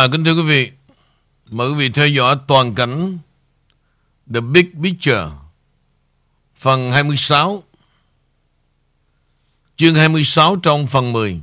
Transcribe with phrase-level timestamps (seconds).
[0.00, 0.70] Và kính thưa quý vị,
[1.50, 3.18] mời quý vị theo dõi toàn cảnh
[4.34, 5.26] The Big Picture
[6.56, 7.62] phần 26
[9.76, 11.40] chương 26 trong phần 10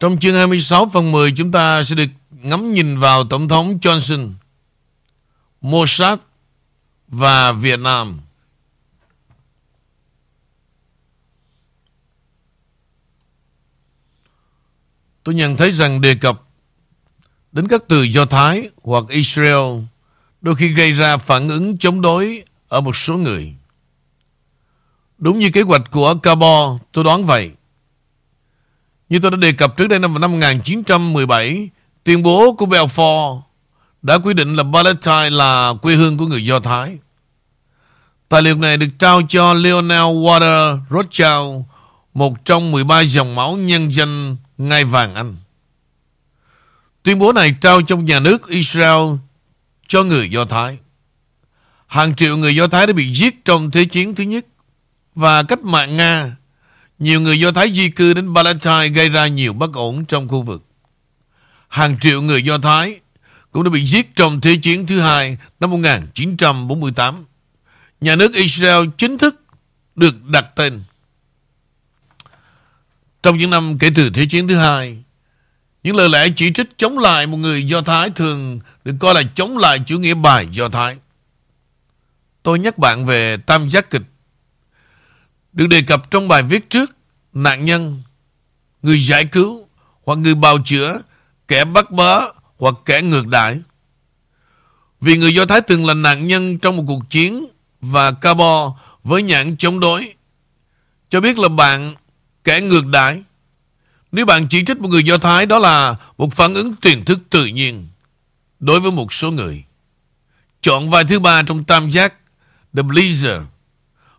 [0.00, 4.32] Trong chương 26 phần 10 chúng ta sẽ được ngắm nhìn vào Tổng thống Johnson
[5.60, 6.18] Mossad
[7.08, 8.20] và Việt Nam.
[15.24, 16.42] Tôi nhận thấy rằng đề cập
[17.52, 19.80] đến các từ Do Thái hoặc Israel
[20.40, 23.54] đôi khi gây ra phản ứng chống đối ở một số người.
[25.18, 27.50] Đúng như kế hoạch của Cabo, tôi đoán vậy.
[29.08, 31.68] Như tôi đã đề cập trước đây năm năm 1917,
[32.04, 33.40] tuyên bố của Balfour
[34.02, 36.98] đã quy định là Palestine là quê hương của người Do Thái.
[38.28, 41.64] Tài liệu này được trao cho Leonel Water Rothschild,
[42.14, 44.36] một trong 13 dòng máu nhân danh
[44.68, 45.36] ngai vàng Anh.
[47.02, 49.16] Tuyên bố này trao trong nhà nước Israel
[49.88, 50.78] cho người Do Thái.
[51.86, 54.46] Hàng triệu người Do Thái đã bị giết trong Thế chiến thứ nhất
[55.14, 56.36] và cách mạng Nga.
[56.98, 60.42] Nhiều người Do Thái di cư đến Palestine gây ra nhiều bất ổn trong khu
[60.42, 60.64] vực.
[61.68, 63.00] Hàng triệu người Do Thái
[63.52, 67.24] cũng đã bị giết trong Thế chiến thứ hai năm 1948.
[68.00, 69.42] Nhà nước Israel chính thức
[69.96, 70.82] được đặt tên
[73.22, 75.02] trong những năm kể từ Thế chiến thứ hai,
[75.82, 79.22] những lời lẽ chỉ trích chống lại một người Do Thái thường được coi là
[79.34, 80.96] chống lại chủ nghĩa bài Do Thái.
[82.42, 84.02] Tôi nhắc bạn về tam giác kịch
[85.52, 86.96] được đề cập trong bài viết trước
[87.32, 88.02] nạn nhân,
[88.82, 89.66] người giải cứu
[90.04, 91.00] hoặc người bào chữa,
[91.48, 92.20] kẻ bắt bớ
[92.58, 93.60] hoặc kẻ ngược đãi.
[95.00, 97.46] Vì người Do Thái từng là nạn nhân trong một cuộc chiến
[97.80, 100.14] và Cabo với nhãn chống đối
[101.10, 101.94] cho biết là bạn
[102.44, 103.22] kẻ ngược đãi.
[104.12, 107.20] Nếu bạn chỉ trích một người Do Thái đó là một phản ứng truyền thức
[107.30, 107.88] tự nhiên
[108.60, 109.64] đối với một số người.
[110.60, 112.14] Chọn vai thứ ba trong tam giác
[112.76, 113.44] The Blazer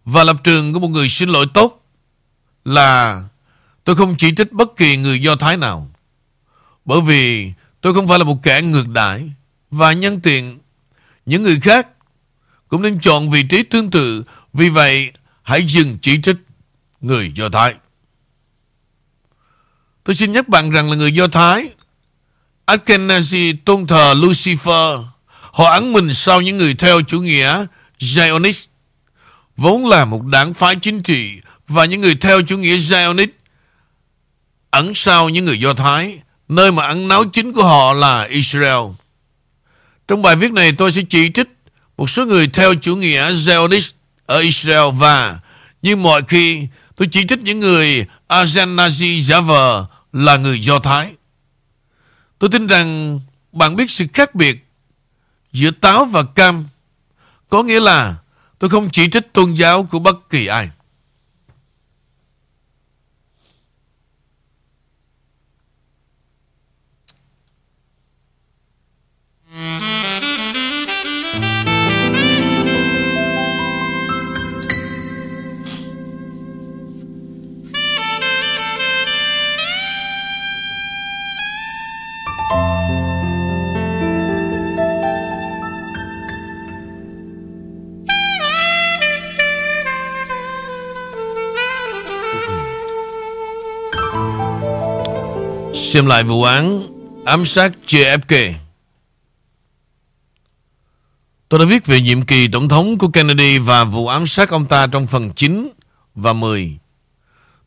[0.06, 1.85] và lập trường của một người xin lỗi tốt
[2.66, 3.23] là
[3.84, 5.91] tôi không chỉ trích bất kỳ người Do Thái nào.
[6.85, 7.51] Bởi vì
[7.81, 9.31] tôi không phải là một kẻ ngược đãi
[9.72, 10.59] và nhân tiện
[11.25, 11.88] những người khác
[12.67, 14.23] cũng nên chọn vị trí tương tự.
[14.53, 15.11] Vì vậy,
[15.44, 16.38] hãy dừng chỉ trích
[17.01, 17.75] người Do Thái.
[20.03, 21.69] Tôi xin nhắc bạn rằng là người Do Thái
[22.66, 25.03] Ashkenazi tôn thờ Lucifer,
[25.52, 27.66] Họ ấn mình sau những người theo chủ nghĩa
[28.00, 28.66] Zionist,
[29.58, 31.31] Vốn là một đảng phái chính trị,
[31.68, 33.28] Và những người theo chủ nghĩa Zionist
[34.72, 38.91] Ẩn sau những người Do Thái, Nơi mà ẩn náu chính của họ là Israel.
[40.08, 41.47] Trong bài viết này, tôi sẽ chỉ trích
[41.97, 43.91] Một số người theo chủ nghĩa Zionist
[44.25, 45.40] ở Israel Và,
[45.81, 51.16] như mọi khi, tôi chỉ trích những người Ashkenazi giả vờ là người Do Thái.
[52.40, 53.19] Tôi tin rằng
[53.51, 54.66] bạn biết sự khác biệt
[55.51, 56.66] giữa táo và cam.
[57.50, 58.16] Có nghĩa là
[58.59, 60.69] tôi không chỉ trích tôn giáo của bất kỳ ai.
[95.94, 96.88] Xem lại vụ án
[97.26, 98.54] ám sát JFK.
[101.50, 104.66] Tôi đã viết về nhiệm kỳ tổng thống của Kennedy và vụ ám sát ông
[104.66, 105.70] ta trong phần 9
[106.16, 106.78] và 10.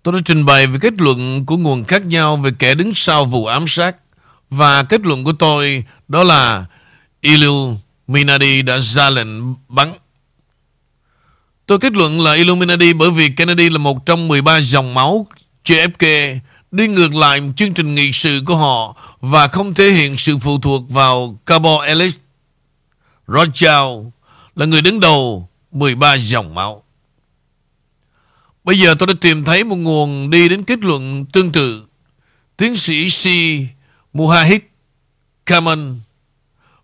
[0.03, 3.25] Tôi đã trình bày về kết luận của nguồn khác nhau về kẻ đứng sau
[3.25, 3.97] vụ ám sát
[4.51, 6.65] và kết luận của tôi đó là
[7.21, 9.93] Illuminati đã ra lệnh bắn.
[11.67, 15.27] Tôi kết luận là Illuminati bởi vì Kennedy là một trong 13 dòng máu
[15.65, 16.39] JFK
[16.77, 20.59] đi ngược lại chương trình nghị sự của họ và không thể hiện sự phụ
[20.59, 22.17] thuộc vào Cabo Ellis.
[23.29, 24.07] Rothschild
[24.57, 26.83] là người đứng đầu 13 dòng máu.
[28.65, 31.85] Bây giờ tôi đã tìm thấy một nguồn đi đến kết luận tương tự.
[32.57, 33.25] Tiến sĩ C.
[34.13, 34.61] Muhahid
[35.47, 36.01] Kaman.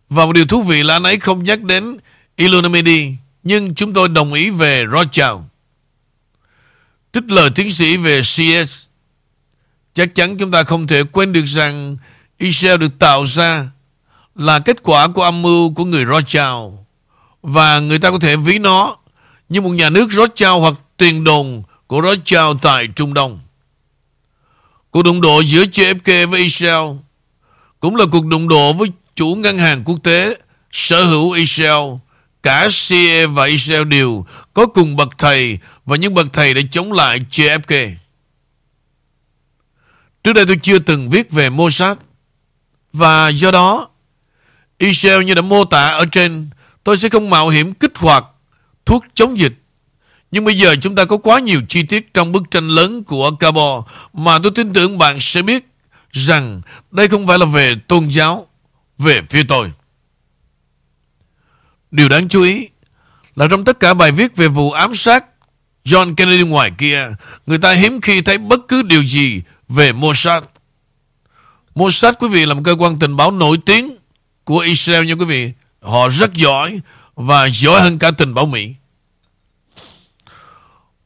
[0.09, 1.97] Và một điều thú vị là anh ấy không nhắc đến
[2.37, 3.13] Illuminati,
[3.43, 5.39] nhưng chúng tôi đồng ý về Rothschild.
[7.13, 8.82] Trích lời tiến sĩ về CS
[9.95, 11.97] Chắc chắn chúng ta không thể quên được rằng
[12.39, 13.69] Israel được tạo ra
[14.35, 16.73] là kết quả của âm mưu của người Rothschild
[17.43, 18.97] và người ta có thể ví nó
[19.49, 23.41] như một nhà nước Rothschild hoặc tiền đồn của Rothschild tại Trung Đông.
[24.91, 26.97] Cuộc đụng độ giữa JFK với Israel
[27.81, 30.37] cũng là cuộc đụng độ với chủ ngân hàng quốc tế,
[30.73, 31.95] sở hữu Israel.
[32.43, 36.93] Cả CIA và Israel đều có cùng bậc thầy và những bậc thầy đã chống
[36.93, 37.95] lại JFK.
[40.25, 41.99] Trước đây tôi chưa từng viết về Mossad
[42.93, 43.89] và do đó
[44.79, 46.51] Israel như đã mô tả ở trên
[46.85, 48.25] tôi sẽ không mạo hiểm kích hoạt
[48.87, 49.53] thuốc chống dịch.
[50.31, 53.31] Nhưng bây giờ chúng ta có quá nhiều chi tiết trong bức tranh lớn của
[53.31, 55.67] Cabo mà tôi tin tưởng bạn sẽ biết
[56.13, 56.61] rằng
[56.91, 58.47] đây không phải là về tôn giáo,
[58.99, 59.73] về phía tôi.
[61.91, 62.69] Điều đáng chú ý
[63.37, 65.25] là trong tất cả bài viết về vụ ám sát
[65.85, 67.09] John Kennedy ngoài kia,
[67.47, 69.43] người ta hiếm khi thấy bất cứ điều gì
[69.73, 70.43] về Mossad.
[71.75, 73.97] Mossad quý vị là một cơ quan tình báo nổi tiếng
[74.45, 75.53] của Israel nha quý vị.
[75.81, 76.81] Họ rất giỏi
[77.15, 78.75] và giỏi hơn cả tình báo Mỹ.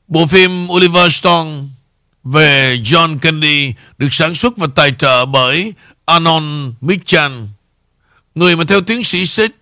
[0.08, 1.50] Bộ phim Oliver Stone
[2.24, 5.72] về John Kennedy được sản xuất và tài trợ bởi
[6.04, 7.48] Anon Michan,
[8.34, 9.54] người mà theo tiến sĩ Seth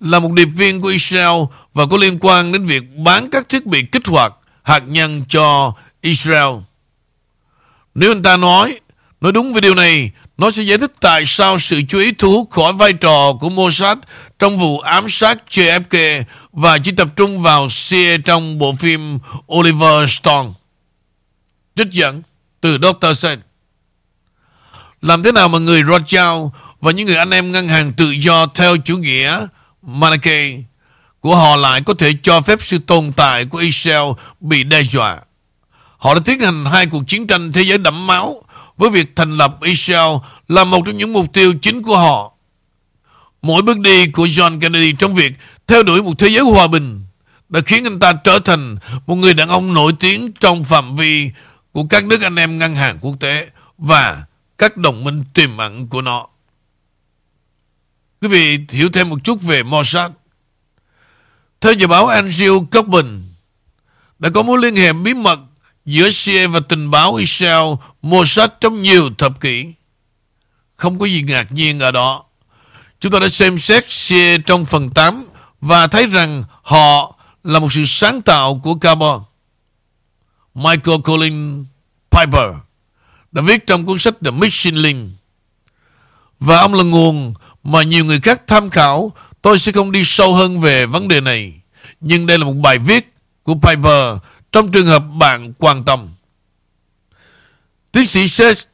[0.00, 1.42] là một điệp viên của Israel
[1.74, 5.72] và có liên quan đến việc bán các thiết bị kích hoạt hạt nhân cho
[6.00, 6.54] Israel.
[7.98, 8.80] Nếu anh ta nói,
[9.20, 12.30] nói đúng về điều này, nó sẽ giải thích tại sao sự chú ý thu
[12.30, 13.98] hút khỏi vai trò của Mossad
[14.38, 19.18] trong vụ ám sát JFK và chỉ tập trung vào CIA trong bộ phim
[19.52, 20.48] Oliver Stone.
[21.76, 22.22] Trích dẫn
[22.60, 23.18] từ Dr.
[23.18, 23.40] Sen.
[25.02, 26.46] Làm thế nào mà người Rothschild
[26.80, 29.46] và những người anh em ngân hàng tự do theo chủ nghĩa
[29.82, 30.50] Manichae
[31.20, 35.18] của họ lại có thể cho phép sự tồn tại của Israel bị đe dọa.
[35.98, 38.42] Họ đã tiến hành hai cuộc chiến tranh thế giới đẫm máu
[38.76, 40.16] với việc thành lập Israel
[40.48, 42.32] là một trong những mục tiêu chính của họ.
[43.42, 45.32] Mỗi bước đi của John Kennedy trong việc
[45.66, 47.04] theo đuổi một thế giới hòa bình
[47.48, 48.76] đã khiến anh ta trở thành
[49.06, 51.30] một người đàn ông nổi tiếng trong phạm vi
[51.72, 54.24] của các nước anh em ngân hàng quốc tế và
[54.58, 56.26] các đồng minh tiềm ẩn của nó.
[58.20, 60.12] Quý vị hiểu thêm một chút về Mossad.
[61.60, 63.22] Theo nhà báo Andrew Cockburn,
[64.18, 65.38] đã có mối liên hệ bí mật
[65.86, 69.66] giữa CIA và tình báo Israel Mossad trong nhiều thập kỷ.
[70.76, 72.24] Không có gì ngạc nhiên ở đó.
[73.00, 75.26] Chúng ta đã xem xét CIA trong phần 8
[75.60, 79.20] và thấy rằng họ là một sự sáng tạo của carbon.
[80.54, 81.64] Michael Colin
[82.10, 82.54] Piper
[83.32, 85.10] đã viết trong cuốn sách The Mission Link.
[86.40, 89.12] Và ông là nguồn mà nhiều người khác tham khảo.
[89.42, 91.60] Tôi sẽ không đi sâu hơn về vấn đề này.
[92.00, 94.16] Nhưng đây là một bài viết của Piper
[94.56, 96.08] trong trường hợp bạn quan tâm.
[97.92, 98.66] Tiến sĩ Seth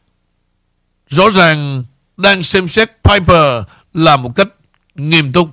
[1.08, 1.84] rõ ràng
[2.16, 3.64] đang xem xét Piper
[3.94, 4.48] là một cách
[4.94, 5.48] nghiêm túc.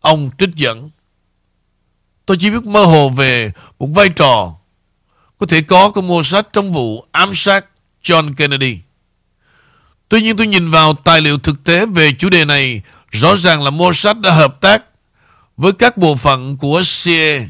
[0.00, 0.90] Ông trích dẫn.
[2.26, 4.54] Tôi chỉ biết mơ hồ về một vai trò
[5.38, 7.64] có thể có của Mossad trong vụ ám sát
[8.02, 8.78] John Kennedy.
[10.08, 13.62] Tuy nhiên tôi nhìn vào tài liệu thực tế về chủ đề này, rõ ràng
[13.62, 14.84] là Mossad đã hợp tác
[15.56, 17.48] với các bộ phận của CIA.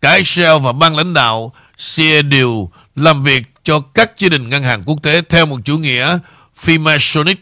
[0.00, 1.52] Cả Israel và ban lãnh đạo
[1.94, 5.78] CIA đều làm việc cho các gia đình ngân hàng quốc tế theo một chủ
[5.78, 6.18] nghĩa
[6.64, 7.36] Freemasonic,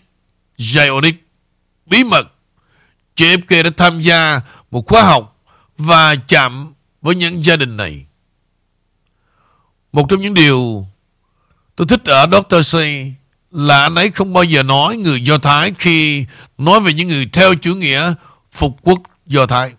[0.58, 1.12] Zionic,
[1.86, 2.26] bí mật.
[3.16, 5.44] JFK đã tham gia một khóa học
[5.78, 8.06] và chạm với những gia đình này.
[9.92, 10.86] Một trong những điều
[11.76, 12.76] tôi thích ở Dr.
[12.76, 12.80] C.
[13.50, 16.26] là anh ấy không bao giờ nói người Do Thái khi
[16.58, 18.14] nói về những người theo chủ nghĩa
[18.52, 19.72] phục quốc Do Thái.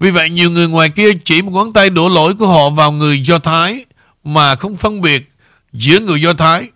[0.00, 2.92] Vì vậy nhiều người ngoài kia chỉ một ngón tay đổ lỗi của họ vào
[2.92, 3.84] người Do Thái
[4.24, 5.30] mà không phân biệt
[5.72, 6.68] giữa người Do Thái,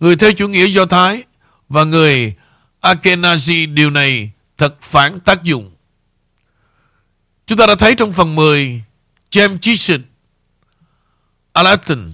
[0.00, 1.22] người theo chủ nghĩa Do Thái
[1.68, 2.34] và người
[2.80, 5.70] Akenazi điều này thật phản tác dụng.
[7.46, 8.82] Chúng ta đã thấy trong phần 10
[9.30, 10.02] James Chisholm
[11.52, 12.12] Alaton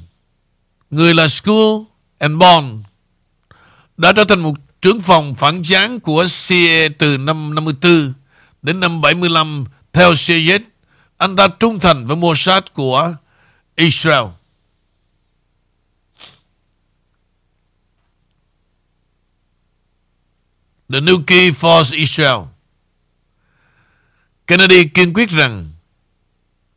[0.90, 1.82] người là School
[2.18, 2.84] and Bond
[3.96, 8.12] đã trở thành một trưởng phòng phản gián của CIA từ năm 54
[8.62, 9.64] đến năm 75
[9.96, 10.62] theo Syed,
[11.16, 13.14] Anh ta trung thành với Mossad của
[13.76, 14.24] Israel.
[20.88, 22.38] The nuclear Force Israel
[24.46, 25.70] Kennedy kiên quyết rằng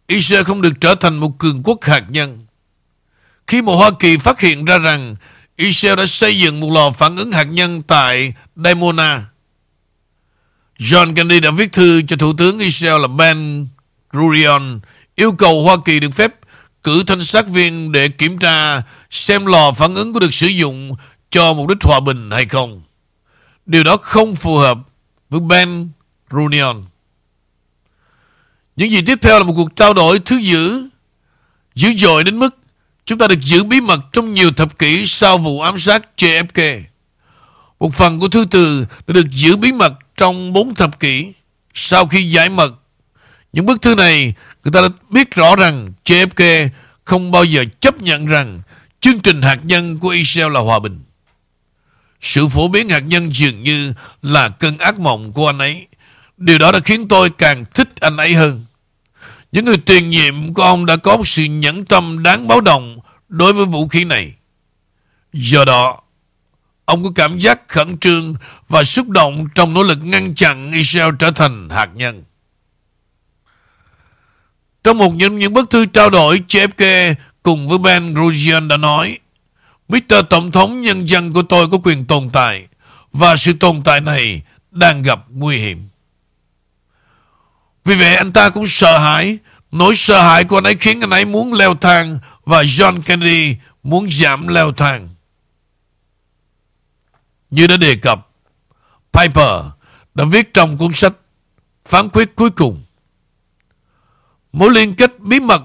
[0.08, 2.46] Israel không được trở thành một cường quốc hạt nhân
[3.48, 5.16] khi mà Hoa Kỳ phát hiện ra rằng
[5.56, 9.29] Israel đã xây dựng một lò phản ứng hạt nhân tại Dimona,
[10.80, 13.68] John Kennedy đã viết thư cho Thủ tướng Israel là Ben
[14.12, 14.80] Gurion
[15.16, 16.34] yêu cầu Hoa Kỳ được phép
[16.84, 20.96] cử thanh sát viên để kiểm tra xem lò phản ứng có được sử dụng
[21.30, 22.82] cho mục đích hòa bình hay không.
[23.66, 24.78] Điều đó không phù hợp
[25.30, 25.90] với Ben
[26.30, 26.84] Gurion.
[28.76, 30.88] Những gì tiếp theo là một cuộc trao đổi thứ dữ,
[31.76, 32.56] dữ dội đến mức
[33.10, 36.82] Chúng ta được giữ bí mật trong nhiều thập kỷ sau vụ ám sát JFK.
[37.80, 41.34] Một phần của thư từ đã được giữ bí mật trong bốn thập kỷ
[41.74, 42.74] sau khi giải mật.
[43.54, 44.34] Những bức thư này,
[44.64, 46.70] người ta đã biết rõ rằng JFK
[47.04, 48.62] không bao giờ chấp nhận rằng
[49.00, 51.00] chương trình hạt nhân của Israel là hòa bình.
[52.22, 55.88] Sự phổ biến hạt nhân dường như là cơn ác mộng của anh ấy.
[56.38, 58.66] Điều đó đã khiến tôi càng thích anh ấy hơn.
[59.52, 63.00] Những người tiền nhiệm của ông đã có một sự nhẫn tâm đáng báo động
[63.30, 64.34] đối với vũ khí này.
[65.34, 66.02] Do đó,
[66.90, 68.36] ông có cảm giác khẩn trương
[68.70, 72.24] và xúc động trong nỗ lực ngăn chặn Israel trở thành hạt nhân.
[74.84, 79.18] Trong một những, những bức thư trao đổi, JFK cùng với Ben Grosjean đã nói
[79.90, 80.16] Mr.
[80.30, 82.68] Tổng thống nhân dân của tôi có quyền tồn tại
[83.14, 84.42] và sự tồn tại này
[84.72, 85.88] đang gặp nguy hiểm.
[87.86, 89.38] Vì vậy anh ta cũng sợ hãi
[89.72, 93.56] Nỗi sợ hãi của anh ấy khiến anh ấy muốn leo thang Và John Kennedy
[93.84, 95.10] muốn giảm leo thang
[97.50, 98.28] như đã đề cập
[99.14, 99.66] Piper
[100.16, 101.14] đã viết trong cuốn sách
[101.86, 102.84] Phán quyết cuối cùng
[104.52, 105.62] Mối liên kết bí mật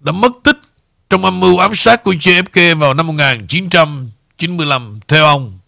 [0.00, 0.58] đã mất tích
[1.10, 5.00] trong âm mưu ám sát của JFK vào năm 1995.
[5.08, 5.58] Theo ông,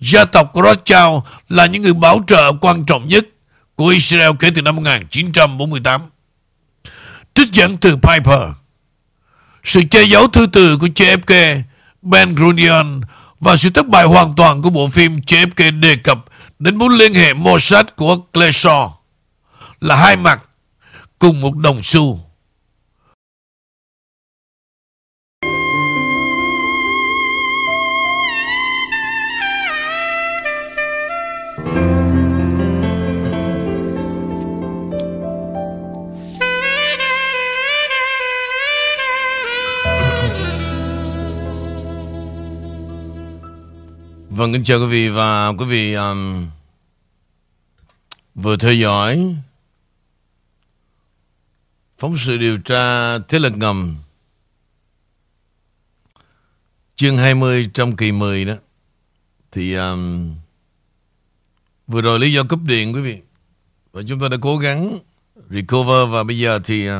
[0.00, 1.18] gia tộc Rothschild
[1.48, 3.26] là những người bảo trợ quan trọng nhất
[3.74, 6.02] của Israel kể từ năm 1948.
[7.34, 8.40] Trích dẫn từ Piper.
[9.64, 11.62] Sự che giấu thư từ của JFK,
[12.02, 13.00] Ben Gurion
[13.40, 16.18] và sự thất bại hoàn toàn của bộ phim JFK đề cập
[16.58, 18.90] đến mối liên hệ Mossad của Clearshaw
[19.80, 20.40] là hai mặt
[21.18, 22.27] cùng một đồng xu.
[44.38, 46.46] Vâng, kính chào quý vị và quý vị um,
[48.34, 49.34] vừa theo dõi
[51.98, 53.96] phóng sự điều tra thế lực ngầm.
[56.96, 58.54] Chương 20 trong kỳ 10 đó.
[59.52, 60.34] Thì um,
[61.86, 63.18] vừa rồi lý do cúp điện quý vị.
[63.92, 64.98] Và chúng ta đã cố gắng
[65.50, 66.94] recover và bây giờ thì uh,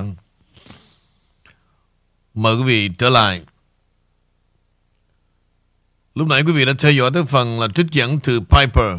[2.35, 3.43] mời quý vị trở lại.
[6.19, 8.99] Lúc nãy quý vị đã theo dõi tới phần là trích dẫn từ Piper.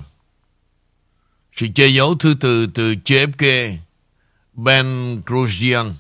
[1.56, 3.78] Sự che giấu thư từ từ JFK,
[4.54, 5.94] Ben Grosjean.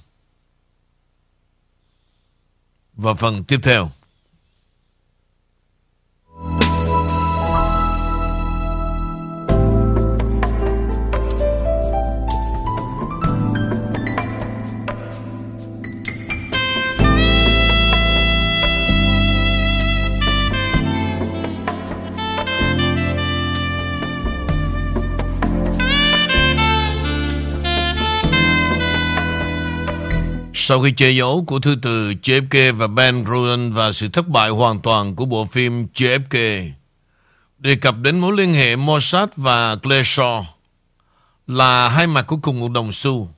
[2.93, 3.91] Và phần tiếp theo.
[30.69, 34.49] Sau khi che giấu của thư từ JFK và Ben Gruden và sự thất bại
[34.49, 36.69] hoàn toàn của bộ phim JFK,
[37.57, 40.43] đề cập đến mối liên hệ Mossad và Clearshaw
[41.47, 43.29] là hai mặt của cùng một đồng xu.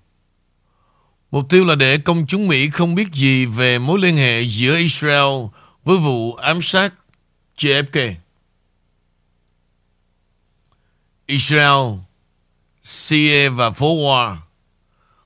[1.31, 4.77] Mục tiêu là để công chúng Mỹ không biết gì về mối liên hệ giữa
[4.77, 5.45] Israel
[5.83, 6.93] với vụ ám sát
[7.57, 8.13] JFK.
[11.25, 11.99] Israel,
[12.83, 14.15] CIA và phố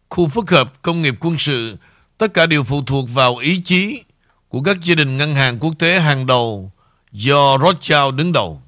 [0.10, 1.78] khu phức hợp công nghiệp quân sự
[2.18, 4.04] Tất cả đều phụ thuộc vào ý chí
[4.50, 6.72] của các gia đình ngân hàng quốc tế hàng đầu
[7.12, 8.62] do Rothschild đứng đầu.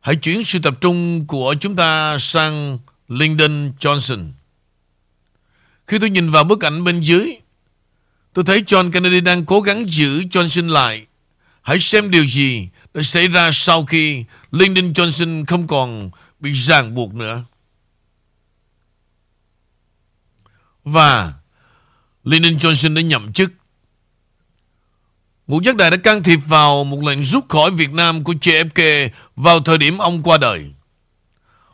[0.00, 4.30] Hãy chuyển sự tập trung của chúng ta sang Lyndon Johnson.
[5.86, 7.36] Khi tôi nhìn vào bức ảnh bên dưới,
[8.32, 11.06] tôi thấy John Kennedy đang cố gắng giữ Johnson lại.
[11.62, 16.10] Hãy xem điều gì đã xảy ra sau khi Lyndon Johnson không còn
[16.40, 17.44] bị ràng buộc nữa.
[20.84, 21.34] Và
[22.24, 23.52] Lyndon Johnson đã nhậm chức.
[25.46, 29.08] Ngũ giác đại đã can thiệp vào một lệnh rút khỏi Việt Nam của JFK
[29.36, 30.66] vào thời điểm ông qua đời.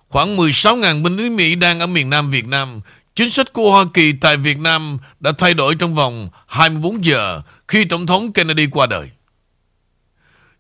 [0.09, 2.81] Khoảng 16.000 binh lính Mỹ đang ở miền Nam Việt Nam.
[3.15, 7.43] Chính sách của Hoa Kỳ tại Việt Nam đã thay đổi trong vòng 24 giờ
[7.69, 9.11] khi Tổng thống Kennedy qua đời.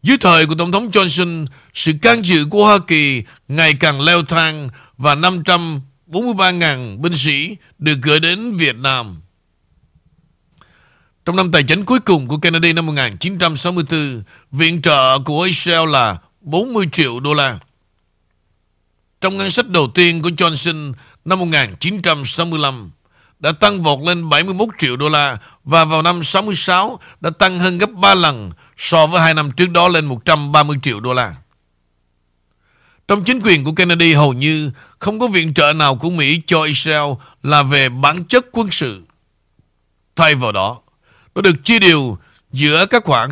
[0.02, 4.22] Dưới thời của Tổng thống Johnson, sự can dự của Hoa Kỳ ngày càng leo
[4.22, 9.20] thang và 543.000 binh sĩ được gửi đến Việt Nam.
[11.26, 16.18] Trong năm tài chính cuối cùng của Kennedy năm 1964, viện trợ của Israel là
[16.40, 17.58] 40 triệu đô la.
[19.20, 20.92] Trong ngân sách đầu tiên của Johnson
[21.24, 22.90] năm 1965,
[23.38, 27.78] đã tăng vọt lên 71 triệu đô la và vào năm 66 đã tăng hơn
[27.78, 31.34] gấp 3 lần so với hai năm trước đó lên 130 triệu đô la.
[33.08, 36.62] Trong chính quyền của Kennedy hầu như không có viện trợ nào của Mỹ cho
[36.62, 39.02] Israel là về bản chất quân sự.
[40.16, 40.80] Thay vào đó,
[41.36, 42.18] nó được chia đều
[42.52, 43.30] giữa các khoản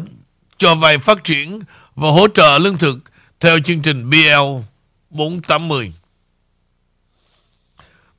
[0.59, 1.61] cho vay phát triển
[1.95, 2.99] và hỗ trợ lương thực
[3.41, 4.61] theo chương trình BL
[5.11, 5.93] 480.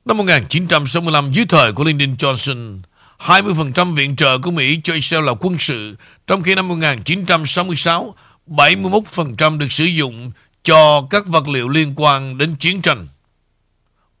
[0.04, 2.80] Năm 1965, dưới thời của Lyndon Johnson,
[3.18, 8.14] 20% viện trợ của Mỹ cho Israel là quân sự, trong khi năm 1966,
[8.46, 10.30] 71% được sử dụng
[10.62, 13.06] cho các vật liệu liên quan đến chiến tranh.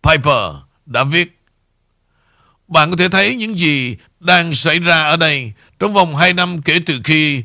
[0.02, 0.52] Piper
[0.86, 1.36] đã viết,
[2.68, 3.96] Bạn có thể thấy những gì
[4.26, 7.42] đang xảy ra ở đây trong vòng 2 năm kể từ khi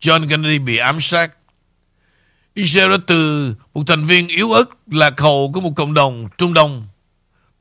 [0.00, 1.32] John Kennedy bị ám sát.
[2.54, 6.54] Israel đã từ một thành viên yếu ớt lạc hậu của một cộng đồng Trung
[6.54, 6.88] Đông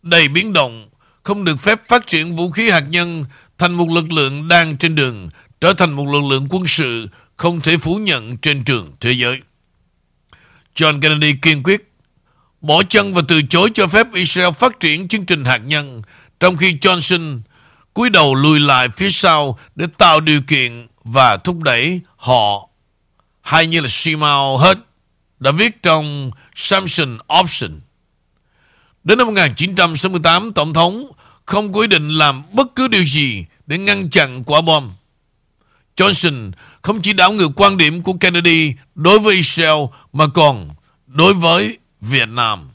[0.01, 0.89] đầy biến động,
[1.23, 3.25] không được phép phát triển vũ khí hạt nhân
[3.57, 5.29] thành một lực lượng đang trên đường
[5.61, 9.41] trở thành một lực lượng quân sự không thể phủ nhận trên trường thế giới.
[10.75, 11.89] John Kennedy kiên quyết
[12.61, 16.01] bỏ chân và từ chối cho phép Israel phát triển chương trình hạt nhân,
[16.39, 17.41] trong khi Johnson
[17.93, 22.69] cúi đầu lùi lại phía sau để tạo điều kiện và thúc đẩy họ
[23.41, 24.77] hay như là Simao hết
[25.39, 27.79] đã viết trong Samson Option.
[29.03, 31.11] Đến năm 1968, Tổng thống
[31.45, 34.91] không quyết định làm bất cứ điều gì để ngăn chặn quả bom.
[35.95, 40.69] Johnson không chỉ đảo ngược quan điểm của Kennedy đối với Israel mà còn
[41.07, 42.69] đối với Việt Nam.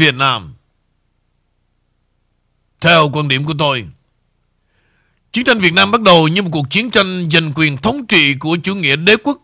[0.00, 0.54] Việt Nam
[2.80, 3.88] Theo quan điểm của tôi
[5.32, 8.34] Chiến tranh Việt Nam bắt đầu như một cuộc chiến tranh giành quyền thống trị
[8.34, 9.38] của chủ nghĩa đế quốc.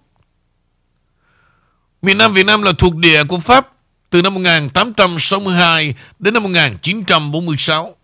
[2.02, 3.72] Miền Nam Việt Nam là thuộc địa của Pháp
[4.10, 7.96] từ năm 1862 đến năm 1946.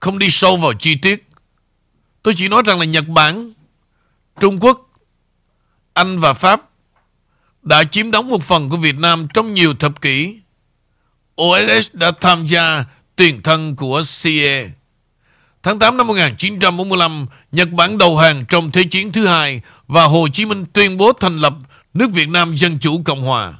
[0.00, 1.28] Không đi sâu vào chi tiết.
[2.22, 3.52] Tôi chỉ nói rằng là Nhật Bản,
[4.40, 4.90] Trung Quốc,
[5.92, 6.70] Anh và Pháp
[7.62, 10.40] đã chiếm đóng một phần của Việt Nam trong nhiều thập kỷ.
[11.40, 12.84] OSS đã tham gia
[13.16, 14.70] tuyển thân của CA.
[15.62, 20.28] Tháng 8 năm 1945, Nhật Bản đầu hàng trong Thế chiến thứ hai và Hồ
[20.32, 21.54] Chí Minh tuyên bố thành lập
[21.94, 23.54] nước Việt Nam Dân Chủ Cộng Hòa,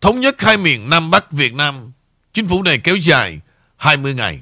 [0.00, 1.92] thống nhất hai miền Nam Bắc Việt Nam.
[2.34, 3.40] Chính phủ này kéo dài
[3.76, 4.40] 20 ngày.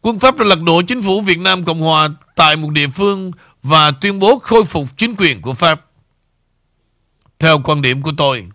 [0.00, 3.32] Quân Pháp đã lật đổ chính phủ Việt Nam Cộng Hòa tại một địa phương
[3.62, 5.80] và tuyên bố khôi phục chính quyền của Pháp.
[7.38, 8.48] Theo quan điểm của tôi,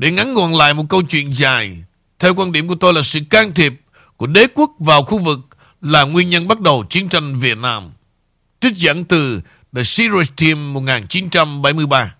[0.00, 1.76] để ngắn gọn lại một câu chuyện dài,
[2.18, 3.72] theo quan điểm của tôi là sự can thiệp
[4.16, 5.38] của đế quốc vào khu vực
[5.80, 7.90] là nguyên nhân bắt đầu chiến tranh Việt Nam.
[8.60, 9.40] Trích dẫn từ
[9.74, 12.14] The Serious Team 1973.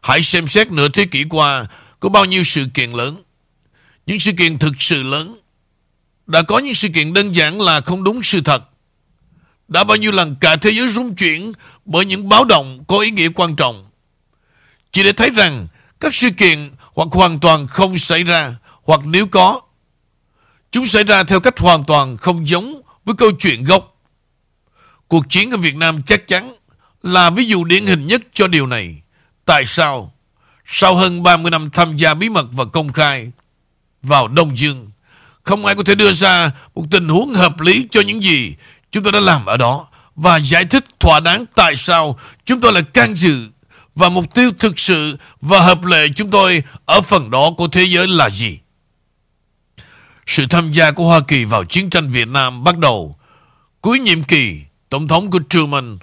[0.00, 1.66] Hãy xem xét nửa thế kỷ qua
[2.00, 3.22] có bao nhiêu sự kiện lớn.
[4.06, 5.38] Những sự kiện thực sự lớn.
[6.26, 8.62] Đã có những sự kiện đơn giản là không đúng sự thật.
[9.68, 11.52] Đã bao nhiêu lần cả thế giới rung chuyển
[11.84, 13.90] bởi những báo động có ý nghĩa quan trọng.
[14.92, 15.68] Chỉ để thấy rằng
[16.00, 19.60] các sự kiện hoặc hoàn toàn không xảy ra hoặc nếu có
[20.70, 23.96] Chúng xảy ra theo cách hoàn toàn không giống với câu chuyện gốc.
[25.08, 26.54] Cuộc chiến ở Việt Nam chắc chắn
[27.02, 29.02] là ví dụ điển hình nhất cho điều này.
[29.44, 30.14] Tại sao?
[30.66, 33.32] Sau hơn 30 năm tham gia bí mật và công khai
[34.02, 34.90] vào Đông Dương,
[35.42, 38.54] không ai có thể đưa ra một tình huống hợp lý cho những gì
[38.90, 42.72] chúng ta đã làm ở đó và giải thích thỏa đáng tại sao chúng tôi
[42.72, 43.48] là can dự
[43.98, 47.82] và mục tiêu thực sự và hợp lệ chúng tôi ở phần đó của thế
[47.82, 48.58] giới là gì.
[50.26, 53.16] Sự tham gia của Hoa Kỳ vào chiến tranh Việt Nam bắt đầu
[53.80, 55.98] cuối nhiệm kỳ Tổng thống của Truman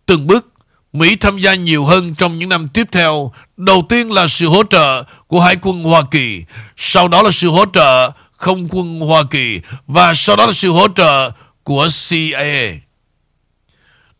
[0.07, 0.55] từng bước
[0.93, 3.33] Mỹ tham gia nhiều hơn trong những năm tiếp theo.
[3.57, 6.45] Đầu tiên là sự hỗ trợ của Hải quân Hoa Kỳ,
[6.77, 10.71] sau đó là sự hỗ trợ không quân Hoa Kỳ và sau đó là sự
[10.71, 11.31] hỗ trợ
[11.63, 12.84] của CIA.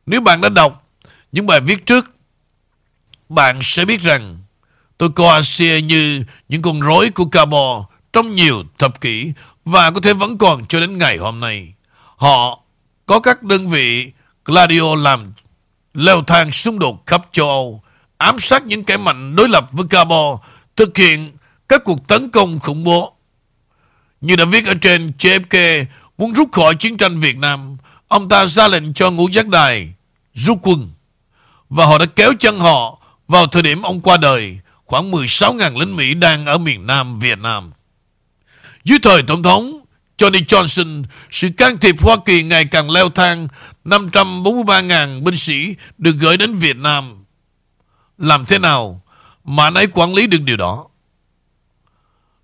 [0.07, 0.87] Nếu bạn đã đọc
[1.33, 2.11] những bài viết trước,
[3.29, 4.39] bạn sẽ biết rằng
[4.99, 9.33] tôi coi Asia như những con rối của Cabo trong nhiều thập kỷ
[9.65, 11.75] và có thể vẫn còn cho đến ngày hôm nay.
[12.17, 12.61] Họ
[13.07, 14.13] có các đơn vị
[14.45, 15.33] Gladio làm
[15.95, 17.83] leo thang xung đột khắp châu Âu,
[18.19, 20.39] ám sát những kẻ mạnh đối lập với Cabo,
[20.77, 21.33] thực hiện
[21.69, 23.15] các cuộc tấn công khủng bố.
[24.21, 25.85] Như đã viết ở trên JFK
[26.19, 27.77] muốn rút khỏi chiến tranh Việt Nam,
[28.15, 29.93] ông ta ra lệnh cho ngũ giác đài
[30.35, 30.93] rút quân.
[31.69, 32.99] Và họ đã kéo chân họ
[33.29, 37.39] vào thời điểm ông qua đời, khoảng 16.000 lính Mỹ đang ở miền Nam Việt
[37.39, 37.73] Nam.
[38.85, 39.81] Dưới thời Tổng thống
[40.19, 43.49] Johnny Johnson, sự can thiệp Hoa Kỳ ngày càng leo thang,
[43.85, 47.25] 543.000 binh sĩ được gửi đến Việt Nam.
[48.19, 49.03] Làm thế nào
[49.45, 50.87] mà anh ấy quản lý được điều đó?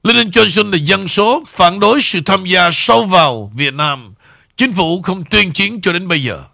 [0.02, 4.14] Lyndon Johnson là dân số phản đối sự tham gia sâu vào Việt Nam.
[4.56, 6.44] Chính phủ không tuyên chiến cho đến bây giờ.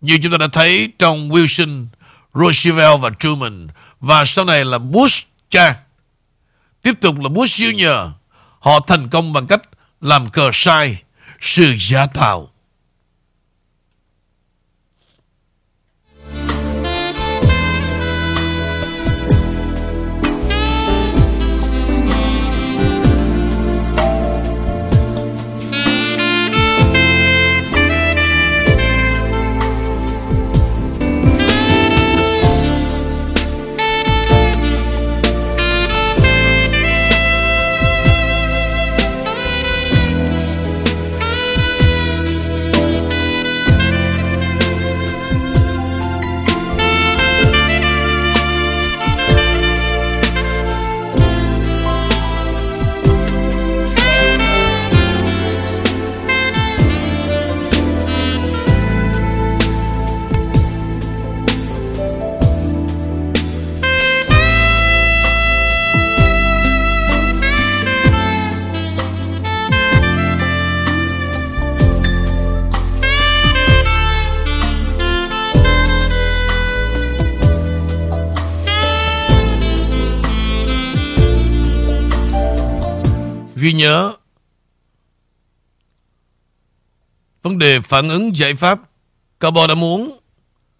[0.00, 1.86] Như chúng ta đã thấy trong Wilson,
[2.34, 3.68] Roosevelt và Truman
[4.00, 5.76] và sau này là Bush cha.
[6.82, 8.10] Tiếp tục là Bush Jr.
[8.58, 9.62] Họ thành công bằng cách
[10.00, 11.02] làm cờ sai,
[11.40, 12.50] sự giả tạo.
[83.78, 84.12] Nhớ.
[87.42, 88.78] Vấn đề phản ứng giải pháp
[89.40, 90.18] Cabo đã muốn.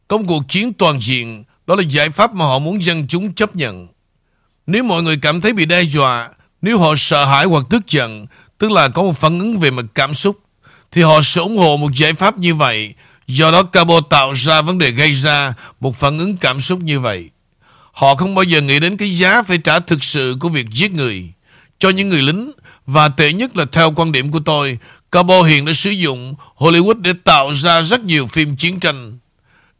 [0.08, 3.56] Công cuộc chiến toàn diện, Đó là giải pháp mà họ muốn dân chúng chấp
[3.56, 3.88] nhận.
[4.66, 6.30] Nếu mọi người cảm thấy bị đe dọa,
[6.62, 8.26] Nếu họ sợ hãi hoặc tức giận,
[8.58, 10.38] Tức là có một phản ứng về mặt cảm xúc,
[10.90, 12.94] Thì họ sẽ ủng hộ một giải pháp như vậy.
[13.26, 17.00] Do đó Cabo tạo ra vấn đề gây ra Một phản ứng cảm xúc như
[17.00, 17.30] vậy.
[17.92, 20.92] Họ không bao giờ nghĩ đến cái giá phải trả thực sự của việc giết
[20.92, 21.32] người
[21.78, 22.52] Cho những người lính
[22.88, 24.78] và tệ nhất là theo quan điểm của tôi,
[25.12, 29.18] Cabo hiện đã sử dụng Hollywood để tạo ra rất nhiều phim chiến tranh.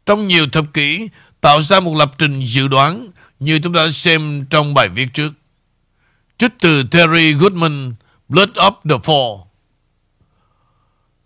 [0.05, 1.07] Trong nhiều thập kỷ,
[1.41, 5.07] tạo ra một lập trình dự đoán như chúng ta đã xem trong bài viết
[5.13, 5.33] trước.
[6.37, 7.93] Trích từ Terry Goodman,
[8.29, 9.43] Blood of the Fall.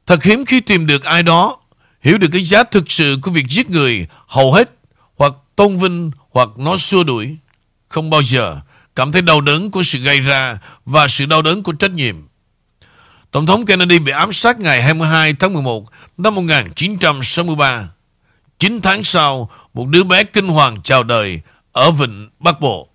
[0.08, 1.58] Thật hiếm khi tìm được ai đó
[2.02, 4.72] hiểu được cái giá thực sự của việc giết người hầu hết
[5.18, 7.36] hoặc tôn vinh hoặc nó xua đuổi.
[7.88, 8.62] Không bao giờ
[8.96, 12.28] cảm thấy đau đớn của sự gây ra và sự đau đớn của trách nhiệm.
[13.32, 15.86] Tổng thống Kennedy bị ám sát ngày 22 tháng 11
[16.18, 17.90] năm 1963.
[18.60, 22.90] 9 tháng sau, một đứa bé kinh hoàng chào đời ở Vịnh Bắc Bộ.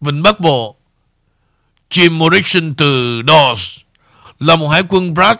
[0.00, 0.76] Vịnh Bắc Bộ
[1.90, 3.78] Jim Morrison từ Dawes
[4.38, 5.36] là một hải quân Brad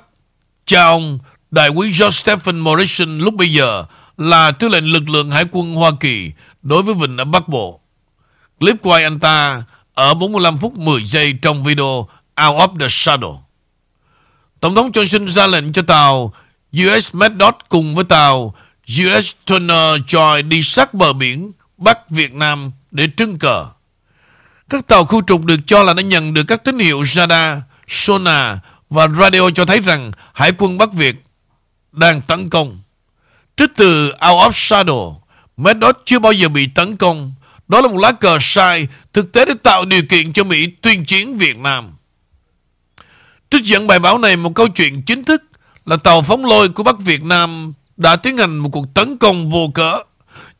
[0.66, 1.18] cha ông
[1.50, 3.84] đại quý George Stephen Morrison lúc bây giờ
[4.30, 6.30] là tư lệnh lực lượng hải quân Hoa Kỳ
[6.62, 7.80] đối với vịnh ở Bắc Bộ.
[8.60, 9.62] Clip quay anh ta
[9.94, 12.08] ở 45 phút 10 giây trong video
[12.46, 13.38] Out of the Shadow.
[14.60, 16.34] Tổng thống Johnson ra lệnh cho tàu
[16.72, 18.54] US Medot cùng với tàu
[19.00, 23.66] US Turner Joy đi sát bờ biển Bắc Việt Nam để trưng cờ.
[24.68, 27.58] Các tàu khu trục được cho là đã nhận được các tín hiệu radar,
[27.88, 28.58] sonar
[28.90, 31.16] và radio cho thấy rằng Hải quân Bắc Việt
[31.92, 32.81] đang tấn công.
[33.56, 35.14] Trích từ Out of Shadow,
[35.56, 37.32] Medot chưa bao giờ bị tấn công.
[37.68, 41.04] Đó là một lá cờ sai, thực tế để tạo điều kiện cho Mỹ tuyên
[41.04, 41.92] chiến Việt Nam.
[43.50, 45.42] Trích dẫn bài báo này một câu chuyện chính thức
[45.86, 49.48] là tàu phóng lôi của Bắc Việt Nam đã tiến hành một cuộc tấn công
[49.48, 49.98] vô cớ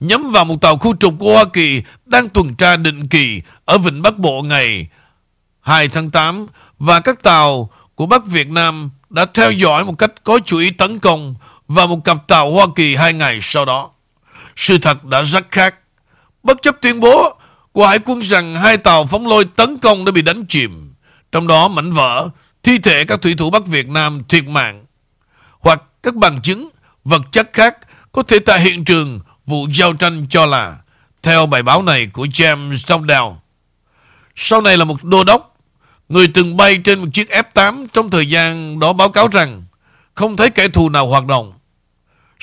[0.01, 3.79] nhắm vào một tàu khu trục của Hoa Kỳ đang tuần tra định kỳ ở
[3.79, 4.89] Vịnh Bắc Bộ ngày
[5.61, 6.47] 2 tháng 8
[6.79, 10.71] và các tàu của Bắc Việt Nam đã theo dõi một cách có chú ý
[10.71, 11.35] tấn công
[11.75, 13.91] và một cặp tàu Hoa Kỳ hai ngày sau đó.
[14.57, 15.75] Sự thật đã rất khác.
[16.43, 17.37] Bất chấp tuyên bố
[17.73, 20.95] của Hải quân rằng hai tàu phóng lôi tấn công đã bị đánh chìm,
[21.33, 22.29] trong đó mảnh vỡ,
[22.63, 24.85] thi thể các thủy thủ Bắc Việt Nam thiệt mạng,
[25.61, 26.69] hoặc các bằng chứng,
[27.05, 27.77] vật chất khác
[28.13, 30.77] có thể tại hiện trường vụ giao tranh cho là
[31.23, 33.33] theo bài báo này của James Stockdale.
[34.37, 35.57] Sau này là một đô đốc,
[36.09, 39.65] người từng bay trên một chiếc F-8 trong thời gian đó báo cáo rằng
[40.15, 41.53] không thấy kẻ thù nào hoạt động.